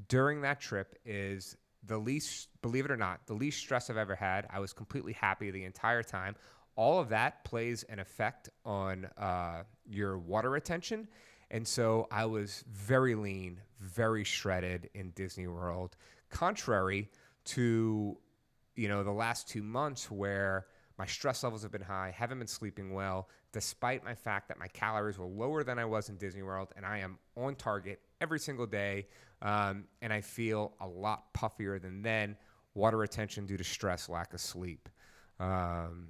during 0.08 0.42
that 0.42 0.60
trip 0.60 0.98
is 1.04 1.56
the 1.86 1.98
least, 1.98 2.48
believe 2.62 2.84
it 2.84 2.90
or 2.90 2.96
not, 2.96 3.26
the 3.26 3.34
least 3.34 3.58
stress 3.58 3.90
I've 3.90 3.96
ever 3.96 4.14
had. 4.14 4.46
I 4.50 4.60
was 4.60 4.72
completely 4.72 5.12
happy 5.12 5.50
the 5.50 5.64
entire 5.64 6.02
time. 6.02 6.34
All 6.76 6.98
of 6.98 7.10
that 7.10 7.44
plays 7.44 7.84
an 7.84 7.98
effect 7.98 8.48
on 8.64 9.06
uh, 9.16 9.62
your 9.86 10.18
water 10.18 10.50
retention. 10.50 11.08
And 11.50 11.66
so 11.68 12.08
I 12.10 12.24
was 12.26 12.64
very 12.68 13.14
lean, 13.14 13.60
very 13.78 14.24
shredded 14.24 14.90
in 14.94 15.10
Disney 15.10 15.46
World, 15.46 15.96
contrary 16.30 17.10
to, 17.44 18.16
you 18.74 18.88
know, 18.88 19.04
the 19.04 19.12
last 19.12 19.48
two 19.48 19.62
months 19.62 20.10
where 20.10 20.66
my 20.98 21.06
stress 21.06 21.42
levels 21.44 21.62
have 21.62 21.70
been 21.70 21.82
high, 21.82 22.12
haven't 22.16 22.38
been 22.38 22.48
sleeping 22.48 22.92
well, 22.92 23.28
despite 23.54 24.04
my 24.04 24.16
fact 24.16 24.48
that 24.48 24.58
my 24.58 24.66
calories 24.66 25.16
were 25.16 25.26
lower 25.26 25.62
than 25.62 25.78
I 25.78 25.84
was 25.84 26.08
in 26.08 26.16
Disney 26.16 26.42
World, 26.42 26.72
and 26.76 26.84
I 26.84 26.98
am 26.98 27.18
on 27.36 27.54
target 27.54 28.00
every 28.20 28.40
single 28.40 28.66
day. 28.66 29.06
Um, 29.40 29.84
and 30.02 30.12
I 30.12 30.20
feel 30.20 30.74
a 30.80 30.86
lot 30.86 31.32
puffier 31.32 31.80
than 31.80 32.02
then. 32.02 32.36
Water 32.74 32.96
retention 32.96 33.46
due 33.46 33.56
to 33.56 33.62
stress, 33.62 34.08
lack 34.08 34.34
of 34.34 34.40
sleep. 34.40 34.88
Um, 35.38 36.08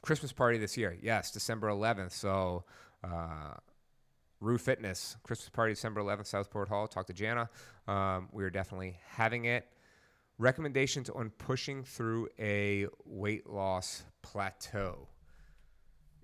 Christmas 0.00 0.32
party 0.32 0.58
this 0.58 0.76
year, 0.76 0.96
yes, 1.02 1.32
December 1.32 1.68
11th. 1.68 2.12
So, 2.12 2.64
uh, 3.02 3.54
Rue 4.40 4.58
Fitness 4.58 5.16
Christmas 5.24 5.48
party 5.48 5.72
December 5.72 6.00
11th, 6.00 6.28
Southport 6.28 6.68
Hall. 6.68 6.86
Talk 6.86 7.08
to 7.08 7.12
Jana. 7.12 7.50
Um, 7.88 8.28
we 8.30 8.44
are 8.44 8.50
definitely 8.50 8.96
having 9.08 9.46
it. 9.46 9.66
Recommendations 10.38 11.10
on 11.10 11.30
pushing 11.30 11.82
through 11.82 12.28
a 12.38 12.86
weight 13.04 13.50
loss 13.50 14.04
plateau. 14.22 15.08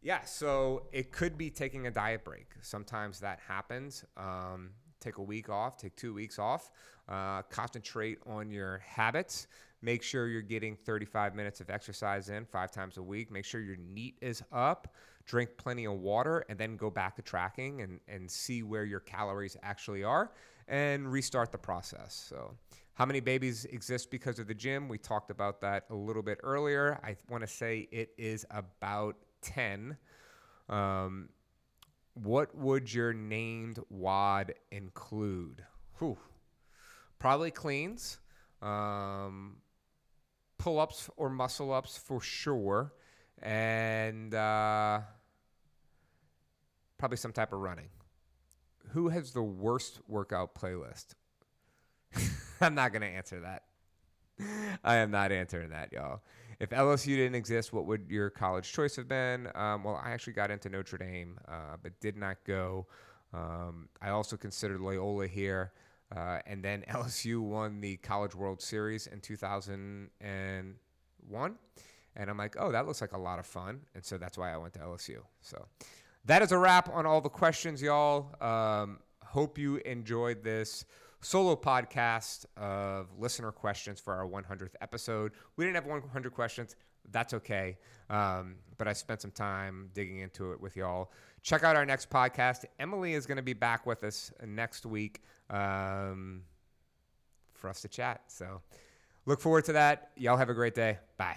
Yeah, 0.04 0.22
so 0.24 0.82
it 0.92 1.12
could 1.12 1.38
be 1.38 1.48
taking 1.48 1.86
a 1.86 1.90
diet 1.90 2.24
break. 2.24 2.48
Sometimes 2.60 3.20
that 3.20 3.40
happens. 3.48 4.04
Um, 4.18 4.72
take 5.00 5.16
a 5.16 5.22
week 5.22 5.48
off, 5.48 5.78
take 5.78 5.96
two 5.96 6.12
weeks 6.12 6.38
off, 6.38 6.70
uh, 7.08 7.40
concentrate 7.48 8.18
on 8.26 8.50
your 8.50 8.82
habits. 8.86 9.46
Make 9.80 10.02
sure 10.02 10.28
you're 10.28 10.42
getting 10.42 10.76
35 10.76 11.34
minutes 11.34 11.62
of 11.62 11.70
exercise 11.70 12.28
in 12.28 12.44
five 12.44 12.70
times 12.70 12.98
a 12.98 13.02
week. 13.02 13.30
Make 13.30 13.46
sure 13.46 13.62
your 13.62 13.76
NEAT 13.76 14.18
is 14.20 14.42
up. 14.52 14.94
Drink 15.24 15.48
plenty 15.56 15.86
of 15.86 15.94
water 15.94 16.44
and 16.50 16.58
then 16.58 16.76
go 16.76 16.90
back 16.90 17.16
to 17.16 17.22
tracking 17.22 17.80
and, 17.80 17.98
and 18.06 18.30
see 18.30 18.62
where 18.62 18.84
your 18.84 19.00
calories 19.00 19.56
actually 19.62 20.04
are 20.04 20.32
and 20.68 21.10
restart 21.10 21.50
the 21.50 21.56
process. 21.56 22.26
So, 22.28 22.54
how 22.92 23.06
many 23.06 23.20
babies 23.20 23.64
exist 23.64 24.10
because 24.10 24.38
of 24.38 24.46
the 24.48 24.54
gym? 24.54 24.86
We 24.86 24.98
talked 24.98 25.30
about 25.30 25.62
that 25.62 25.86
a 25.90 25.94
little 25.94 26.22
bit 26.22 26.38
earlier. 26.42 27.00
I 27.02 27.16
want 27.28 27.40
to 27.40 27.48
say 27.48 27.88
it 27.90 28.10
is 28.18 28.46
about 28.50 29.16
10. 29.44 29.96
Um, 30.68 31.28
what 32.14 32.56
would 32.56 32.92
your 32.92 33.12
named 33.12 33.78
WOD 33.90 34.54
include? 34.70 35.64
Whew. 35.98 36.16
Probably 37.18 37.50
cleans, 37.50 38.18
um, 38.60 39.56
pull 40.58 40.78
ups 40.78 41.08
or 41.16 41.30
muscle 41.30 41.72
ups 41.72 41.96
for 41.96 42.20
sure, 42.20 42.92
and 43.40 44.34
uh, 44.34 45.00
probably 46.98 47.16
some 47.16 47.32
type 47.32 47.52
of 47.52 47.60
running. 47.60 47.88
Who 48.90 49.08
has 49.08 49.32
the 49.32 49.42
worst 49.42 50.00
workout 50.06 50.54
playlist? 50.54 51.14
I'm 52.60 52.74
not 52.74 52.92
going 52.92 53.02
to 53.02 53.08
answer 53.08 53.40
that. 53.40 53.62
I 54.84 54.96
am 54.96 55.10
not 55.10 55.32
answering 55.32 55.70
that, 55.70 55.92
y'all. 55.92 56.22
If 56.60 56.70
LSU 56.70 57.16
didn't 57.16 57.34
exist, 57.34 57.72
what 57.72 57.86
would 57.86 58.06
your 58.08 58.30
college 58.30 58.72
choice 58.72 58.96
have 58.96 59.08
been? 59.08 59.48
Um, 59.54 59.84
well, 59.84 60.00
I 60.02 60.10
actually 60.10 60.34
got 60.34 60.50
into 60.50 60.68
Notre 60.68 60.98
Dame, 60.98 61.38
uh, 61.48 61.76
but 61.82 61.98
did 62.00 62.16
not 62.16 62.36
go. 62.44 62.86
Um, 63.32 63.88
I 64.00 64.10
also 64.10 64.36
considered 64.36 64.80
Loyola 64.80 65.26
here. 65.26 65.72
Uh, 66.14 66.38
and 66.46 66.62
then 66.62 66.84
LSU 66.88 67.40
won 67.40 67.80
the 67.80 67.96
College 67.98 68.34
World 68.34 68.62
Series 68.62 69.06
in 69.06 69.20
2001. 69.20 71.58
And 72.16 72.30
I'm 72.30 72.38
like, 72.38 72.56
oh, 72.58 72.70
that 72.70 72.86
looks 72.86 73.00
like 73.00 73.12
a 73.12 73.18
lot 73.18 73.38
of 73.38 73.46
fun. 73.46 73.80
And 73.94 74.04
so 74.04 74.18
that's 74.18 74.38
why 74.38 74.52
I 74.52 74.56
went 74.56 74.74
to 74.74 74.80
LSU. 74.80 75.18
So 75.40 75.66
that 76.26 76.42
is 76.42 76.52
a 76.52 76.58
wrap 76.58 76.88
on 76.90 77.06
all 77.06 77.20
the 77.20 77.28
questions, 77.28 77.82
y'all. 77.82 78.34
Um, 78.40 79.00
hope 79.24 79.58
you 79.58 79.80
enjoyed 79.84 80.44
this 80.44 80.84
solo 81.24 81.56
podcast 81.56 82.44
of 82.56 83.06
listener 83.18 83.50
questions 83.50 83.98
for 83.98 84.14
our 84.14 84.26
100th 84.26 84.74
episode. 84.80 85.32
We 85.56 85.64
didn't 85.64 85.76
have 85.76 85.86
100 85.86 86.34
questions. 86.34 86.76
That's 87.10 87.34
okay. 87.34 87.78
Um, 88.10 88.56
but 88.76 88.88
I 88.88 88.92
spent 88.92 89.22
some 89.22 89.30
time 89.30 89.90
digging 89.94 90.18
into 90.18 90.52
it 90.52 90.60
with 90.60 90.76
y'all. 90.76 91.10
Check 91.42 91.64
out 91.64 91.76
our 91.76 91.86
next 91.86 92.10
podcast. 92.10 92.64
Emily 92.78 93.14
is 93.14 93.26
going 93.26 93.36
to 93.36 93.42
be 93.42 93.52
back 93.52 93.86
with 93.86 94.04
us 94.04 94.32
next 94.46 94.86
week 94.86 95.22
um, 95.50 96.42
for 97.54 97.68
us 97.68 97.80
to 97.82 97.88
chat. 97.88 98.22
So 98.28 98.60
look 99.26 99.40
forward 99.40 99.64
to 99.66 99.72
that. 99.72 100.10
Y'all 100.16 100.36
have 100.36 100.50
a 100.50 100.54
great 100.54 100.74
day. 100.74 100.98
Bye. 101.16 101.36